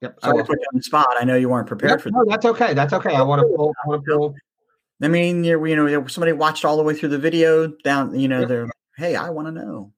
Yep. 0.00 0.18
I 0.22 0.32
will- 0.32 0.44
put 0.44 0.58
you 0.60 0.66
on 0.72 0.76
the 0.78 0.82
spot. 0.82 1.08
I 1.18 1.24
know 1.24 1.34
you 1.36 1.48
weren't 1.48 1.66
prepared 1.66 1.92
Yep, 1.92 2.00
for 2.02 2.10
no, 2.10 2.24
that's 2.28 2.44
okay. 2.44 2.72
That's 2.74 2.92
okay. 2.92 3.14
I 3.14 3.22
want 3.22 3.42
to 3.42 3.48
pull. 3.56 3.74
I 3.84 3.88
want 3.88 4.04
to 4.04 4.16
pull. 4.16 4.34
I 5.02 5.08
mean, 5.08 5.44
you're, 5.44 5.64
you 5.66 5.76
know, 5.76 6.06
somebody 6.06 6.32
watched 6.32 6.64
all 6.64 6.76
the 6.76 6.82
way 6.82 6.94
through 6.94 7.10
the 7.10 7.18
video 7.18 7.68
down, 7.84 8.18
you 8.18 8.28
know, 8.28 8.40
Yep. 8.40 8.48
they're, 8.48 8.70
hey, 8.96 9.16
I 9.16 9.30
want 9.30 9.46
to 9.48 9.52
know. 9.52 9.92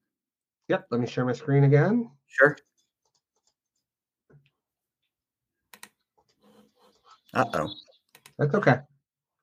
Yep. 0.69 0.87
Let 0.91 1.01
me 1.01 1.07
share 1.07 1.25
my 1.25 1.33
screen 1.33 1.63
again. 1.63 2.09
Sure. 2.27 2.55
Uh 7.33 7.45
oh. 7.53 7.69
That's 8.37 8.53
okay. 8.55 8.77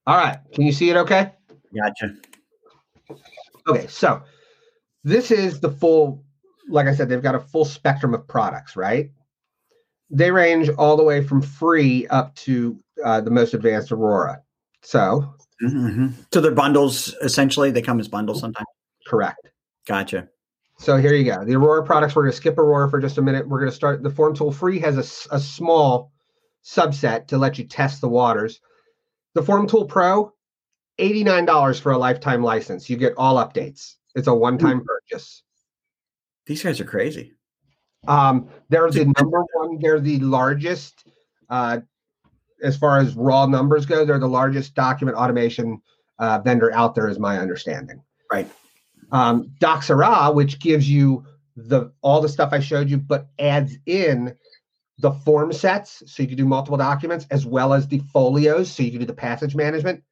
All 0.06 0.16
right. 0.16 0.38
Can 0.52 0.64
you 0.64 0.72
see 0.72 0.90
it? 0.90 0.96
Okay. 0.96 1.32
Gotcha. 1.74 2.14
Okay. 3.66 3.86
So 3.86 4.22
this 5.04 5.30
is 5.30 5.60
the 5.60 5.70
full. 5.70 6.24
Like 6.68 6.86
I 6.86 6.94
said, 6.94 7.08
they've 7.08 7.22
got 7.22 7.34
a 7.34 7.40
full 7.40 7.64
spectrum 7.64 8.12
of 8.14 8.26
products, 8.28 8.76
right? 8.76 9.10
They 10.10 10.30
range 10.30 10.68
all 10.78 10.96
the 10.96 11.02
way 11.04 11.22
from 11.22 11.42
free 11.42 12.06
up 12.08 12.34
to 12.36 12.78
uh, 13.04 13.20
the 13.20 13.30
most 13.30 13.54
advanced 13.54 13.92
Aurora. 13.92 14.42
So 14.82 15.34
hmm 15.60 16.08
So 16.32 16.40
they're 16.40 16.52
bundles, 16.52 17.14
essentially. 17.22 17.70
They 17.70 17.82
come 17.82 18.00
as 18.00 18.08
bundles 18.08 18.40
sometimes. 18.40 18.66
correct. 19.06 19.50
Gotcha. 19.86 20.28
So 20.78 20.96
here 20.96 21.14
you 21.14 21.24
go. 21.24 21.44
The 21.44 21.56
Aurora 21.56 21.84
products. 21.84 22.14
We're 22.14 22.22
going 22.22 22.32
to 22.32 22.36
skip 22.36 22.56
Aurora 22.58 22.88
for 22.88 23.00
just 23.00 23.18
a 23.18 23.22
minute. 23.22 23.48
We're 23.48 23.58
going 23.58 23.70
to 23.70 23.74
start. 23.76 24.02
The 24.02 24.10
Form 24.10 24.34
Tool 24.34 24.52
Free 24.52 24.78
has 24.78 24.96
a 25.30 25.40
small 25.40 26.12
subset 26.64 27.26
to 27.28 27.38
let 27.38 27.58
you 27.58 27.64
test 27.64 28.00
the 28.00 28.08
waters. 28.08 28.60
The 29.34 29.42
Form 29.42 29.66
Tool 29.66 29.86
Pro, 29.86 30.32
$89 31.00 31.80
for 31.80 31.92
a 31.92 31.98
lifetime 31.98 32.42
license. 32.42 32.88
You 32.88 32.96
get 32.96 33.14
all 33.16 33.36
updates. 33.36 33.96
It's 34.14 34.28
a 34.28 34.34
one-time 34.34 34.84
purchase. 34.84 35.42
These 36.46 36.62
guys 36.62 36.80
are 36.80 36.84
crazy. 36.84 37.34
Um, 38.06 38.48
they're 38.68 38.90
the 38.90 39.12
number 39.18 39.44
one, 39.54 39.78
they're 39.80 40.00
the 40.00 40.20
largest 40.20 41.04
uh, 41.50 41.80
as 42.62 42.76
far 42.76 42.98
as 42.98 43.14
raw 43.14 43.46
numbers 43.46 43.86
go, 43.86 44.04
they're 44.04 44.18
the 44.18 44.28
largest 44.28 44.74
document 44.74 45.16
automation 45.16 45.80
uh, 46.18 46.40
vendor 46.40 46.72
out 46.72 46.94
there, 46.94 47.08
is 47.08 47.18
my 47.18 47.38
understanding. 47.38 48.02
Right. 48.30 48.50
Um, 49.12 49.52
Doxsera, 49.60 50.34
which 50.34 50.58
gives 50.58 50.88
you 50.88 51.24
the 51.56 51.92
all 52.02 52.20
the 52.20 52.28
stuff 52.28 52.52
I 52.52 52.60
showed 52.60 52.90
you, 52.90 52.98
but 52.98 53.28
adds 53.38 53.76
in 53.86 54.36
the 54.98 55.12
form 55.12 55.52
sets, 55.52 56.02
so 56.06 56.22
you 56.22 56.28
can 56.28 56.36
do 56.36 56.44
multiple 56.44 56.76
documents, 56.76 57.26
as 57.30 57.46
well 57.46 57.72
as 57.72 57.86
the 57.86 58.00
folios, 58.12 58.70
so 58.70 58.82
you 58.82 58.90
can 58.90 59.00
do 59.00 59.06
the 59.06 59.14
passage 59.14 59.54
management. 59.54 60.02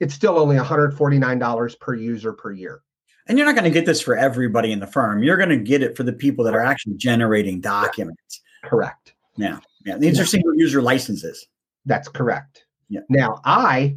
It's 0.00 0.14
still 0.14 0.38
only 0.38 0.56
$149 0.56 1.80
per 1.80 1.94
user 1.94 2.32
per 2.32 2.52
year. 2.52 2.82
And 3.28 3.38
you're 3.38 3.46
not 3.46 3.54
going 3.54 3.64
to 3.64 3.70
get 3.70 3.86
this 3.86 4.00
for 4.00 4.16
everybody 4.16 4.72
in 4.72 4.80
the 4.80 4.86
firm. 4.86 5.22
You're 5.22 5.36
going 5.36 5.48
to 5.50 5.56
get 5.56 5.82
it 5.82 5.96
for 5.96 6.02
the 6.02 6.12
people 6.12 6.44
that 6.44 6.54
are 6.54 6.60
actually 6.60 6.96
generating 6.96 7.60
documents. 7.60 8.40
Correct. 8.64 9.14
Yeah. 9.36 9.58
Yeah. 9.84 9.96
These 9.98 10.18
are 10.20 10.24
single 10.24 10.54
user 10.56 10.82
licenses. 10.82 11.46
That's 11.86 12.08
correct. 12.08 12.64
Yeah. 12.88 13.00
Now 13.08 13.40
I 13.44 13.96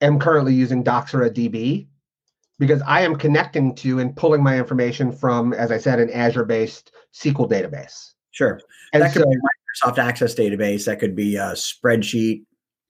am 0.00 0.18
currently 0.18 0.54
using 0.54 0.82
Doxsera 0.84 1.30
DB 1.30 1.86
because 2.58 2.80
I 2.86 3.02
am 3.02 3.16
connecting 3.16 3.74
to 3.76 3.98
and 3.98 4.16
pulling 4.16 4.42
my 4.42 4.58
information 4.58 5.12
from, 5.12 5.52
as 5.52 5.72
I 5.72 5.78
said, 5.78 5.98
an 5.98 6.10
Azure-based 6.10 6.92
SQL 7.12 7.50
database. 7.50 8.12
Sure. 8.30 8.60
And 8.92 9.02
that 9.02 9.12
could 9.12 9.22
so 9.22 9.28
be 9.28 9.36
a 9.36 9.88
Microsoft 9.88 9.98
Access 9.98 10.34
database. 10.34 10.84
That 10.86 11.00
could 11.00 11.16
be 11.16 11.36
a 11.36 11.52
spreadsheet. 11.52 12.44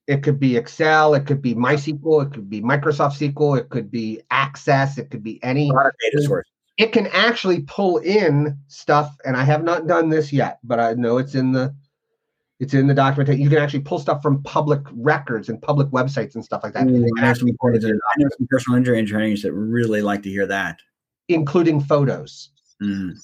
It 0.06 0.22
could 0.22 0.38
be 0.38 0.56
Excel, 0.56 1.14
it 1.14 1.26
could 1.26 1.40
be 1.40 1.54
MySQL, 1.54 2.26
it 2.26 2.32
could 2.32 2.50
be 2.50 2.60
Microsoft 2.60 3.18
SQL, 3.18 3.58
it 3.58 3.68
could 3.70 3.90
be 3.90 4.20
Access, 4.30 4.98
it 4.98 5.10
could 5.10 5.22
be 5.22 5.42
any. 5.42 5.70
A 5.70 5.72
lot 5.72 5.86
of 5.86 5.92
data 6.00 6.22
sources. 6.22 6.50
It 6.76 6.92
can 6.92 7.06
actually 7.08 7.62
pull 7.62 7.98
in 7.98 8.58
stuff, 8.66 9.16
and 9.24 9.36
I 9.36 9.44
have 9.44 9.62
not 9.62 9.86
done 9.86 10.08
this 10.08 10.32
yet, 10.32 10.58
but 10.64 10.80
I 10.80 10.94
know 10.94 11.18
it's 11.18 11.34
in 11.34 11.52
the 11.52 11.74
it's 12.60 12.74
in 12.74 12.86
the 12.86 12.94
documentation. 12.94 13.42
You 13.42 13.48
can 13.48 13.58
actually 13.58 13.80
pull 13.80 13.98
stuff 13.98 14.22
from 14.22 14.42
public 14.42 14.80
records 14.92 15.48
and 15.48 15.60
public 15.60 15.88
websites 15.88 16.34
and 16.34 16.44
stuff 16.44 16.62
like 16.62 16.72
that, 16.74 16.86
Ooh, 16.86 17.06
I 17.18 17.20
know 17.20 17.34
some 17.34 17.48
I 17.48 18.14
know 18.18 18.28
some 18.36 18.46
personal 18.48 18.76
injury 18.76 18.98
engineers 18.98 19.42
that 19.42 19.52
really 19.52 20.02
like 20.02 20.22
to 20.24 20.30
hear 20.30 20.46
that. 20.46 20.78
including 21.28 21.80
photos. 21.80 22.50
Mm. 22.82 23.16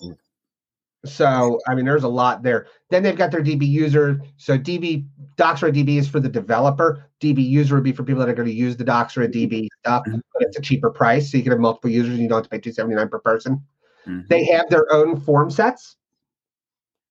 So 1.05 1.59
I 1.67 1.75
mean, 1.75 1.85
there's 1.85 2.05
a 2.05 2.09
lot 2.09 2.43
there. 2.43 2.67
Then 2.91 3.03
they've 3.03 3.17
got 3.17 3.31
their 3.31 3.43
DB 3.43 3.67
user. 3.67 4.21
So 4.37 4.59
DB 4.59 5.07
Doxsera 5.37 5.73
DB 5.73 5.97
is 5.97 6.09
for 6.09 6.21
the 6.21 6.29
developer. 6.29 7.07
DB 7.21 7.47
user 7.47 7.75
would 7.75 7.85
be 7.85 7.93
for 7.93 8.03
people 8.03 8.21
that 8.21 8.29
are 8.29 8.35
going 8.35 8.49
to 8.49 8.55
use 8.55 8.77
the 8.77 8.85
Doxsera 8.85 9.33
DB 9.33 9.69
stuff, 9.81 10.05
Mhm. 10.07 10.21
but 10.35 10.43
it's 10.43 10.59
a 10.59 10.63
cheaper 10.63 10.91
price, 10.91 11.31
so 11.31 11.39
you 11.39 11.43
can 11.43 11.53
have 11.53 11.61
multiple 11.61 11.89
users 11.91 12.13
and 12.13 12.23
you 12.23 12.29
don't 12.29 12.39
have 12.39 12.45
to 12.45 12.51
pay 12.51 12.59
two 12.59 12.73
seventy 12.73 12.97
nine 12.97 13.09
per 13.09 13.19
person. 13.19 13.63
Mhm. 14.07 14.29
They 14.29 14.45
have 14.47 14.69
their 14.69 14.93
own 14.93 15.19
form 15.19 15.51
sets 15.51 15.97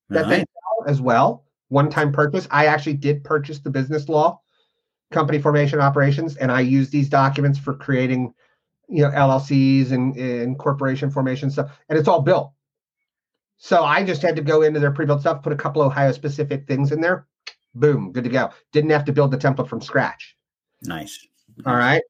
that 0.09 0.27
they 0.29 0.37
sell 0.39 0.85
as 0.87 1.01
well. 1.01 1.45
One 1.69 1.89
time 1.89 2.11
purchase. 2.11 2.47
I 2.51 2.65
actually 2.67 2.95
did 2.95 3.23
purchase 3.23 3.59
the 3.59 3.69
business 3.71 4.07
law, 4.09 4.39
company 5.11 5.39
formation 5.39 5.79
operations, 5.79 6.35
and 6.37 6.51
I 6.51 6.61
use 6.61 6.89
these 6.91 7.09
documents 7.09 7.57
for 7.57 7.73
creating, 7.73 8.33
you 8.87 9.03
know, 9.03 9.09
LLCs 9.11 9.91
and, 9.91 10.15
and 10.15 10.57
corporation 10.59 11.09
formation 11.09 11.49
stuff, 11.49 11.71
and 11.89 11.97
it's 11.97 12.07
all 12.07 12.21
built. 12.21 12.51
So 13.59 13.83
I 13.83 14.03
just 14.03 14.21
had 14.21 14.35
to 14.37 14.41
go 14.41 14.61
into 14.61 14.79
their 14.79 14.91
pre-built 14.91 15.21
stuff, 15.21 15.43
put 15.43 15.53
a 15.53 15.57
couple 15.57 15.81
Ohio 15.81 16.13
specific 16.13 16.65
things 16.65 16.93
in 16.93 17.01
there, 17.01 17.27
boom, 17.75 18.11
good 18.11 18.23
to 18.23 18.29
go. 18.29 18.49
Didn't 18.71 18.89
have 18.91 19.05
to 19.05 19.11
build 19.11 19.31
the 19.31 19.37
template 19.37 19.67
from 19.67 19.81
scratch. 19.81 20.37
Nice. 20.83 21.27
All 21.65 21.75
right. 21.75 22.01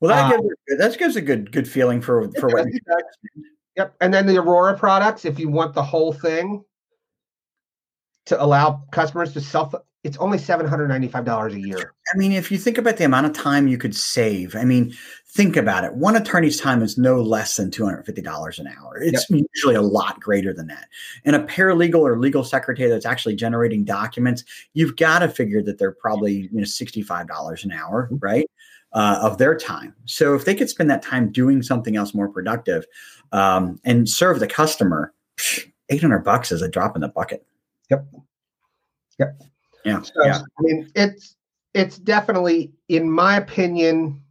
Well, 0.00 0.10
that 0.10 0.34
uh, 0.34 0.36
gives 0.36 0.78
that 0.78 0.98
gives 0.98 1.16
a 1.16 1.22
good 1.22 1.50
good 1.50 1.66
feeling 1.66 2.00
for 2.00 2.30
for 2.32 2.48
what. 2.48 2.66
Yep, 3.76 3.94
and 4.02 4.12
then 4.12 4.26
the 4.26 4.36
Aurora 4.36 4.76
products. 4.76 5.24
If 5.24 5.38
you 5.38 5.48
want 5.48 5.72
the 5.72 5.82
whole 5.82 6.12
thing 6.12 6.62
to 8.26 8.42
allow 8.42 8.84
customers 8.92 9.32
to 9.32 9.40
self 9.40 9.74
it's 10.04 10.16
only 10.16 10.36
$795 10.36 11.52
a 11.52 11.60
year. 11.60 11.94
I 12.12 12.18
mean, 12.18 12.32
if 12.32 12.50
you 12.50 12.58
think 12.58 12.76
about 12.76 12.96
the 12.96 13.04
amount 13.04 13.26
of 13.26 13.32
time 13.32 13.68
you 13.68 13.78
could 13.78 13.94
save, 13.94 14.56
I 14.56 14.64
mean, 14.64 14.92
think 15.28 15.56
about 15.56 15.84
it. 15.84 15.94
One 15.94 16.16
attorney's 16.16 16.60
time 16.60 16.82
is 16.82 16.98
no 16.98 17.22
less 17.22 17.56
than 17.56 17.70
$250 17.70 18.58
an 18.58 18.66
hour. 18.66 18.98
It's 19.00 19.30
yep. 19.30 19.42
usually 19.54 19.76
a 19.76 19.82
lot 19.82 20.18
greater 20.20 20.52
than 20.52 20.66
that. 20.66 20.88
And 21.24 21.36
a 21.36 21.44
paralegal 21.44 22.00
or 22.00 22.18
legal 22.18 22.42
secretary 22.42 22.90
that's 22.90 23.06
actually 23.06 23.36
generating 23.36 23.84
documents, 23.84 24.44
you've 24.74 24.96
got 24.96 25.20
to 25.20 25.28
figure 25.28 25.62
that 25.62 25.78
they're 25.78 25.92
probably, 25.92 26.48
you 26.52 26.58
know, 26.58 26.62
$65 26.62 27.64
an 27.64 27.72
hour, 27.72 28.06
mm-hmm. 28.06 28.16
right? 28.20 28.50
Uh, 28.92 29.20
of 29.22 29.38
their 29.38 29.56
time. 29.56 29.94
So 30.04 30.34
if 30.34 30.44
they 30.44 30.54
could 30.54 30.68
spend 30.68 30.90
that 30.90 31.00
time 31.00 31.32
doing 31.32 31.62
something 31.62 31.96
else 31.96 32.12
more 32.12 32.28
productive 32.28 32.84
um, 33.30 33.80
and 33.84 34.06
serve 34.06 34.38
the 34.38 34.46
customer, 34.46 35.14
800 35.88 36.18
bucks 36.18 36.52
is 36.52 36.60
a 36.60 36.68
drop 36.68 36.94
in 36.94 37.00
the 37.00 37.08
bucket. 37.08 37.46
Yep. 37.88 38.06
Yep. 39.18 39.40
Yeah. 39.84 40.02
So, 40.02 40.12
yeah. 40.24 40.38
I 40.38 40.62
mean, 40.62 40.90
it's 40.94 41.36
it's 41.74 41.98
definitely, 41.98 42.72
in 42.88 43.10
my 43.10 43.36
opinion, 43.36 44.22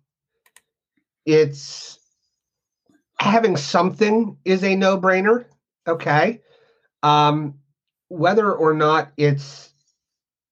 it's 1.25 1.99
having 3.19 3.57
something 3.57 4.37
is 4.45 4.63
a 4.63 4.75
no-brainer. 4.75 5.45
Okay. 5.87 6.41
Um, 7.03 7.55
whether 8.09 8.51
or 8.51 8.73
not 8.73 9.11
it's 9.17 9.73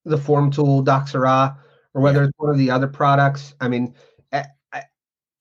the 0.05 0.17
form 0.17 0.49
tool, 0.51 0.83
Doxsera, 0.83 1.57
or 1.93 2.01
whether 2.01 2.21
yeah. 2.21 2.27
it's 2.27 2.37
one 2.37 2.51
of 2.51 2.57
the 2.57 2.71
other 2.71 2.87
products. 2.87 3.53
I 3.59 3.67
mean, 3.67 3.93
I, 4.31 4.45
I, 4.73 4.83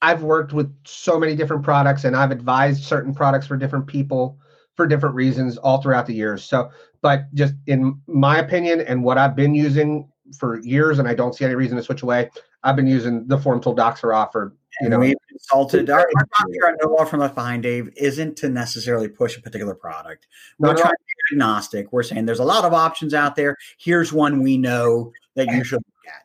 I've 0.02 0.22
worked 0.22 0.52
with 0.52 0.74
so 0.84 1.18
many 1.18 1.34
different 1.34 1.62
products 1.62 2.04
and 2.04 2.16
I've 2.16 2.30
advised 2.30 2.84
certain 2.84 3.14
products 3.14 3.46
for 3.46 3.56
different 3.56 3.86
people 3.86 4.38
for 4.78 4.86
different 4.86 5.16
reasons 5.16 5.58
all 5.58 5.82
throughout 5.82 6.06
the 6.06 6.14
years. 6.14 6.44
So, 6.44 6.70
but 7.02 7.24
just 7.34 7.52
in 7.66 8.00
my 8.06 8.38
opinion 8.38 8.80
and 8.80 9.02
what 9.02 9.18
I've 9.18 9.34
been 9.34 9.52
using 9.52 10.08
for 10.38 10.60
years, 10.60 11.00
and 11.00 11.08
I 11.08 11.14
don't 11.14 11.34
see 11.34 11.44
any 11.44 11.56
reason 11.56 11.76
to 11.76 11.82
switch 11.82 12.02
away. 12.02 12.30
I've 12.62 12.76
been 12.76 12.86
using 12.86 13.26
the 13.26 13.38
Form 13.38 13.60
Tool 13.60 13.74
docs 13.74 14.04
are 14.04 14.12
offered. 14.12 14.56
you 14.80 14.88
know. 14.88 15.00
We've 15.00 15.16
consulted 15.28 15.90
our, 15.90 15.98
our 15.98 16.26
doctor 16.38 16.76
No 16.80 16.90
Law 16.90 17.04
Firm 17.04 17.18
Left 17.18 17.34
Behind, 17.34 17.60
Dave, 17.64 17.90
isn't 17.96 18.36
to 18.36 18.48
necessarily 18.48 19.08
push 19.08 19.36
a 19.36 19.42
particular 19.42 19.74
product. 19.74 20.28
We're 20.60 20.74
no, 20.74 20.80
trying 20.80 20.92
to 20.92 20.98
be 20.98 21.34
agnostic. 21.34 21.92
We're 21.92 22.04
saying 22.04 22.26
there's 22.26 22.38
a 22.38 22.44
lot 22.44 22.64
of 22.64 22.72
options 22.72 23.14
out 23.14 23.34
there. 23.34 23.56
Here's 23.78 24.12
one 24.12 24.44
we 24.44 24.58
know 24.58 25.12
that 25.34 25.48
you 25.48 25.64
should 25.64 25.78
look 25.78 26.14
at. 26.14 26.22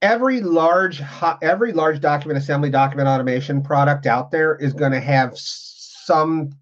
Every 0.00 0.40
large, 0.40 1.02
every 1.42 1.72
large 1.72 2.00
document 2.00 2.38
assembly, 2.38 2.70
document 2.70 3.08
automation 3.08 3.62
product 3.62 4.06
out 4.06 4.30
there 4.30 4.54
is 4.54 4.74
going 4.74 4.92
to 4.92 5.00
have 5.00 5.32
some 5.36 6.52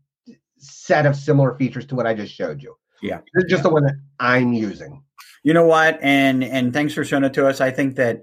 set 0.84 1.06
of 1.06 1.16
similar 1.16 1.56
features 1.56 1.86
to 1.86 1.94
what 1.94 2.06
I 2.06 2.12
just 2.12 2.34
showed 2.34 2.62
you. 2.62 2.76
Yeah. 3.00 3.20
This 3.32 3.44
is 3.44 3.50
just 3.50 3.60
yeah. 3.60 3.62
the 3.62 3.70
one 3.70 3.84
that 3.84 3.94
I'm 4.20 4.52
using. 4.52 5.02
You 5.42 5.54
know 5.54 5.64
what? 5.64 5.98
And 6.02 6.44
and 6.44 6.72
thanks 6.72 6.92
for 6.94 7.04
showing 7.04 7.24
it 7.24 7.34
to 7.34 7.46
us. 7.46 7.60
I 7.60 7.70
think 7.70 7.96
that 7.96 8.22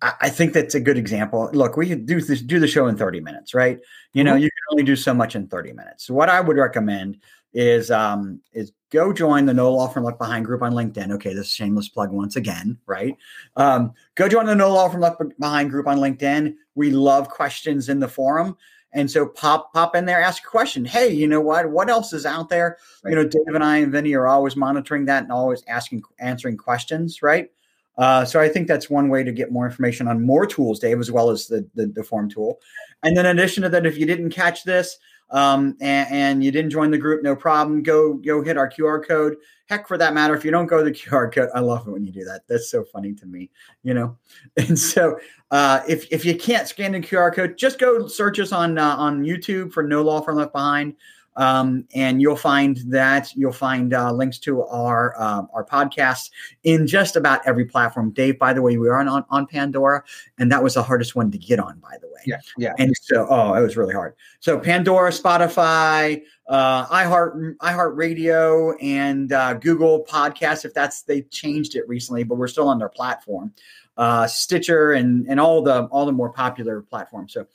I 0.00 0.28
think 0.28 0.52
that's 0.52 0.76
a 0.76 0.80
good 0.80 0.96
example. 0.96 1.50
Look, 1.52 1.76
we 1.76 1.88
could 1.88 2.06
do 2.06 2.20
this 2.20 2.40
do 2.40 2.60
the 2.60 2.68
show 2.68 2.86
in 2.86 2.96
30 2.96 3.20
minutes, 3.20 3.52
right? 3.52 3.80
You 4.12 4.22
know, 4.22 4.34
mm-hmm. 4.34 4.42
you 4.42 4.48
can 4.48 4.72
only 4.72 4.84
do 4.84 4.94
so 4.94 5.12
much 5.12 5.34
in 5.34 5.48
30 5.48 5.72
minutes. 5.72 6.08
What 6.08 6.28
I 6.28 6.40
would 6.40 6.56
recommend 6.56 7.18
is 7.54 7.90
um 7.90 8.40
is 8.52 8.72
go 8.90 9.12
join 9.12 9.46
the 9.46 9.54
No 9.54 9.72
Law 9.72 9.88
Firm 9.88 10.04
Left 10.04 10.18
Behind 10.18 10.44
group 10.44 10.62
on 10.62 10.72
LinkedIn. 10.72 11.12
Okay, 11.12 11.34
this 11.34 11.50
shameless 11.50 11.88
plug 11.88 12.10
once 12.10 12.36
again, 12.36 12.78
right? 12.86 13.16
Um, 13.56 13.92
go 14.14 14.28
join 14.28 14.46
the 14.46 14.54
No 14.54 14.72
Law 14.72 14.88
Firm 14.88 15.00
Left 15.00 15.20
Behind 15.38 15.70
group 15.70 15.86
on 15.86 15.98
LinkedIn. 15.98 16.54
We 16.74 16.90
love 16.90 17.28
questions 17.28 17.88
in 17.88 18.00
the 18.00 18.08
forum. 18.08 18.56
And 18.92 19.10
so 19.10 19.26
pop 19.26 19.72
pop 19.74 19.94
in 19.94 20.06
there, 20.06 20.20
ask 20.20 20.42
a 20.42 20.46
question. 20.46 20.84
Hey, 20.84 21.08
you 21.12 21.28
know 21.28 21.40
what? 21.40 21.70
What 21.70 21.90
else 21.90 22.12
is 22.12 22.24
out 22.24 22.48
there? 22.48 22.78
Right. 23.04 23.10
You 23.10 23.16
know, 23.16 23.28
Dave 23.28 23.54
and 23.54 23.64
I 23.64 23.78
and 23.78 23.92
Vinny 23.92 24.14
are 24.14 24.26
always 24.26 24.56
monitoring 24.56 25.04
that 25.06 25.24
and 25.24 25.32
always 25.32 25.62
asking 25.68 26.02
answering 26.18 26.56
questions, 26.56 27.22
right? 27.22 27.50
Uh, 27.98 28.24
so 28.24 28.40
I 28.40 28.48
think 28.48 28.68
that's 28.68 28.88
one 28.88 29.08
way 29.08 29.24
to 29.24 29.32
get 29.32 29.50
more 29.50 29.66
information 29.66 30.06
on 30.06 30.24
more 30.24 30.46
tools, 30.46 30.78
Dave, 30.78 31.00
as 31.00 31.10
well 31.10 31.30
as 31.30 31.48
the, 31.48 31.68
the, 31.74 31.86
the 31.88 32.04
form 32.04 32.30
tool. 32.30 32.60
And 33.02 33.16
then 33.16 33.26
in 33.26 33.36
addition 33.38 33.64
to 33.64 33.68
that, 33.70 33.86
if 33.86 33.98
you 33.98 34.06
didn't 34.06 34.30
catch 34.30 34.62
this, 34.62 34.96
um, 35.30 35.76
and, 35.80 36.08
and, 36.10 36.44
you 36.44 36.50
didn't 36.50 36.70
join 36.70 36.90
the 36.90 36.98
group, 36.98 37.22
no 37.22 37.36
problem. 37.36 37.82
Go 37.82 38.14
go 38.14 38.42
hit 38.42 38.56
our 38.56 38.68
QR 38.70 39.06
code. 39.06 39.36
Heck, 39.66 39.86
for 39.86 39.98
that 39.98 40.14
matter, 40.14 40.34
if 40.34 40.44
you 40.44 40.50
don't 40.50 40.66
go 40.66 40.82
the 40.82 40.90
QR 40.92 41.32
code, 41.32 41.50
I 41.54 41.60
love 41.60 41.86
it 41.86 41.90
when 41.90 42.04
you 42.04 42.12
do 42.12 42.24
that. 42.24 42.42
That's 42.48 42.70
so 42.70 42.84
funny 42.84 43.12
to 43.14 43.26
me, 43.26 43.50
you 43.82 43.94
know. 43.94 44.16
And 44.56 44.78
so, 44.78 45.18
uh, 45.50 45.80
if 45.88 46.10
if 46.10 46.24
you 46.24 46.36
can't 46.36 46.66
scan 46.66 46.92
the 46.92 47.00
QR 47.00 47.34
code, 47.34 47.58
just 47.58 47.78
go 47.78 48.06
search 48.06 48.38
us 48.40 48.52
on 48.52 48.78
uh, 48.78 48.96
on 48.96 49.22
YouTube 49.22 49.72
for 49.72 49.82
No 49.82 50.02
Law 50.02 50.20
Firm 50.20 50.36
Left 50.36 50.52
Behind. 50.52 50.94
Um, 51.38 51.86
and 51.94 52.20
you'll 52.20 52.36
find 52.36 52.78
that 52.88 53.32
you'll 53.36 53.52
find 53.52 53.94
uh, 53.94 54.12
links 54.12 54.38
to 54.40 54.64
our 54.64 55.14
uh, 55.16 55.42
our 55.54 55.64
podcasts 55.64 56.30
in 56.64 56.86
just 56.86 57.14
about 57.14 57.46
every 57.46 57.64
platform. 57.64 58.10
Dave, 58.10 58.40
by 58.40 58.52
the 58.52 58.60
way, 58.60 58.76
we 58.76 58.88
are 58.88 58.98
on, 58.98 59.24
on 59.30 59.46
Pandora, 59.46 60.02
and 60.38 60.50
that 60.50 60.64
was 60.64 60.74
the 60.74 60.82
hardest 60.82 61.14
one 61.14 61.30
to 61.30 61.38
get 61.38 61.60
on, 61.60 61.78
by 61.78 61.96
the 62.00 62.08
way. 62.08 62.20
Yeah, 62.26 62.40
yeah. 62.58 62.74
And 62.78 62.92
so, 63.00 63.24
oh, 63.30 63.54
it 63.54 63.60
was 63.62 63.76
really 63.76 63.94
hard. 63.94 64.14
So 64.40 64.58
Pandora, 64.58 65.12
Spotify, 65.12 66.22
uh, 66.48 66.86
iHeart, 66.86 67.56
iHeart 67.58 67.96
Radio, 67.96 68.76
and 68.78 69.32
uh, 69.32 69.54
Google 69.54 70.04
Podcasts. 70.04 70.64
If 70.64 70.74
that's 70.74 71.02
they 71.02 71.22
changed 71.22 71.76
it 71.76 71.88
recently, 71.88 72.24
but 72.24 72.34
we're 72.34 72.48
still 72.48 72.68
on 72.68 72.80
their 72.80 72.88
platform. 72.88 73.52
Uh, 73.96 74.26
Stitcher 74.26 74.92
and 74.92 75.24
and 75.28 75.38
all 75.38 75.62
the 75.62 75.84
all 75.84 76.04
the 76.04 76.12
more 76.12 76.32
popular 76.32 76.82
platforms. 76.82 77.32
So, 77.32 77.46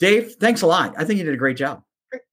Dave, 0.00 0.32
thanks 0.40 0.62
a 0.62 0.66
lot. 0.66 0.94
I 0.98 1.04
think 1.04 1.20
you 1.20 1.24
did 1.24 1.34
a 1.34 1.38
great 1.38 1.56
job. 1.56 1.84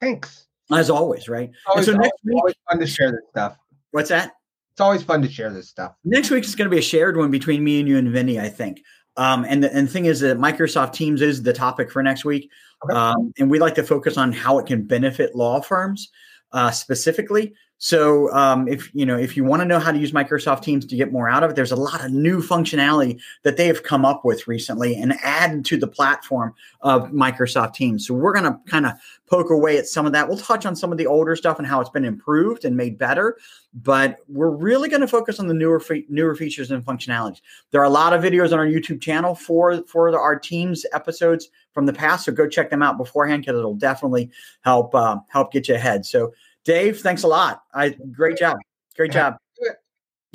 Thanks 0.01 0.47
as 0.71 0.89
always, 0.89 1.27
right? 1.29 1.51
Always, 1.67 1.85
so 1.85 1.91
next 1.93 2.01
always, 2.03 2.11
week, 2.23 2.35
always 2.37 2.55
fun 2.69 2.79
to 2.79 2.87
share 2.87 3.11
this 3.11 3.21
stuff. 3.29 3.57
What's 3.91 4.09
that? 4.09 4.33
It's 4.73 4.81
always 4.81 5.03
fun 5.03 5.21
to 5.21 5.29
share 5.29 5.51
this 5.51 5.69
stuff. 5.69 5.95
Next 6.03 6.29
week 6.29 6.43
is 6.43 6.55
going 6.55 6.69
to 6.69 6.73
be 6.73 6.79
a 6.79 6.83
shared 6.83 7.15
one 7.15 7.31
between 7.31 7.63
me 7.63 7.79
and 7.79 7.87
you 7.87 7.97
and 7.97 8.09
Vinny, 8.09 8.39
I 8.39 8.49
think. 8.49 8.81
Um, 9.17 9.45
and 9.47 9.63
the 9.63 9.73
and 9.73 9.87
the 9.87 9.91
thing 9.91 10.05
is 10.05 10.19
that 10.19 10.37
Microsoft 10.37 10.93
Teams 10.93 11.21
is 11.21 11.41
the 11.41 11.53
topic 11.53 11.89
for 11.89 12.03
next 12.03 12.25
week, 12.25 12.49
okay. 12.83 12.93
um, 12.93 13.33
and 13.39 13.49
we 13.49 13.59
like 13.59 13.75
to 13.75 13.83
focus 13.83 14.17
on 14.17 14.33
how 14.33 14.59
it 14.59 14.65
can 14.65 14.83
benefit 14.83 15.35
law 15.35 15.61
firms 15.61 16.11
uh, 16.51 16.71
specifically. 16.71 17.53
So 17.77 18.31
um, 18.33 18.67
if 18.67 18.89
you 18.93 19.05
know 19.05 19.17
if 19.17 19.35
you 19.35 19.43
want 19.43 19.61
to 19.61 19.65
know 19.65 19.79
how 19.79 19.91
to 19.91 19.97
use 19.97 20.13
Microsoft 20.13 20.61
Teams 20.61 20.85
to 20.85 20.95
get 20.95 21.11
more 21.11 21.29
out 21.29 21.43
of 21.43 21.51
it, 21.51 21.55
there's 21.55 21.73
a 21.73 21.75
lot 21.75 22.05
of 22.05 22.11
new 22.11 22.41
functionality 22.41 23.19
that 23.43 23.57
they 23.57 23.67
have 23.67 23.83
come 23.83 24.05
up 24.05 24.23
with 24.23 24.47
recently 24.47 24.95
and 24.95 25.13
added 25.21 25.65
to 25.65 25.77
the 25.77 25.87
platform 25.87 26.53
of 26.81 27.11
Microsoft 27.11 27.73
Teams. 27.73 28.07
So 28.07 28.13
we're 28.13 28.33
going 28.33 28.45
to 28.45 28.57
kind 28.65 28.85
of 28.85 28.93
poke 29.27 29.49
away 29.49 29.77
at 29.77 29.87
some 29.87 30.05
of 30.05 30.13
that. 30.13 30.27
We'll 30.27 30.37
touch 30.37 30.65
on 30.65 30.75
some 30.75 30.91
of 30.91 30.97
the 30.97 31.05
older 31.05 31.35
stuff 31.35 31.57
and 31.57 31.67
how 31.67 31.81
it's 31.81 31.89
been 31.89 32.05
improved 32.05 32.63
and 32.63 32.77
made 32.77 32.97
better, 32.97 33.37
but 33.73 34.19
we're 34.29 34.51
really 34.51 34.87
going 34.87 35.01
to 35.01 35.07
focus 35.07 35.39
on 35.39 35.47
the 35.47 35.53
newer 35.53 35.81
fe- 35.81 36.05
newer 36.07 36.33
features 36.33 36.71
and 36.71 36.83
functionalities. 36.85 37.41
There 37.71 37.81
are 37.81 37.85
a 37.85 37.89
lot 37.89 38.13
of 38.13 38.23
videos 38.23 38.53
on 38.53 38.59
our 38.59 38.67
YouTube 38.67 39.01
channel 39.01 39.35
for 39.35 39.83
for 39.83 40.17
our 40.17 40.39
Teams 40.39 40.85
episodes 40.93 41.49
from 41.73 41.85
the 41.85 41.93
past, 41.93 42.25
so 42.25 42.31
go 42.31 42.47
check 42.47 42.69
them 42.69 42.81
out 42.81 42.97
beforehand 42.97 43.41
because 43.41 43.59
it'll 43.59 43.75
definitely 43.75 44.31
help 44.61 44.95
uh, 44.95 45.17
help 45.27 45.51
get 45.51 45.67
you 45.67 45.75
ahead. 45.75 46.05
So 46.05 46.31
Dave, 46.65 46.99
thanks 46.99 47.23
a 47.23 47.27
lot. 47.27 47.63
I 47.73 47.95
great 48.11 48.37
job. 48.37 48.57
Great 48.95 49.11
job. 49.11 49.37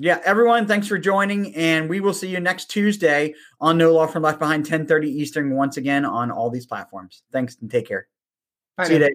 Yeah, 0.03 0.19
everyone, 0.25 0.67
thanks 0.67 0.89
for 0.89 0.97
joining, 0.97 1.55
and 1.55 1.87
we 1.87 2.01
will 2.01 2.15
see 2.15 2.29
you 2.29 2.41
next 2.41 2.71
Tuesday 2.71 3.35
on 3.61 3.77
No 3.77 3.93
Law 3.93 4.07
Firm 4.07 4.23
Left 4.23 4.39
Behind, 4.39 4.65
10:30 4.65 5.09
Eastern, 5.09 5.55
once 5.55 5.77
again 5.77 6.07
on 6.07 6.31
all 6.31 6.49
these 6.49 6.65
platforms. 6.65 7.23
Thanks 7.33 7.59
and 7.61 7.71
take 7.71 7.87
care. 7.87 8.09
Bye 8.79 8.87
see 8.87 8.95
you, 8.95 8.99
Dave. 9.01 9.13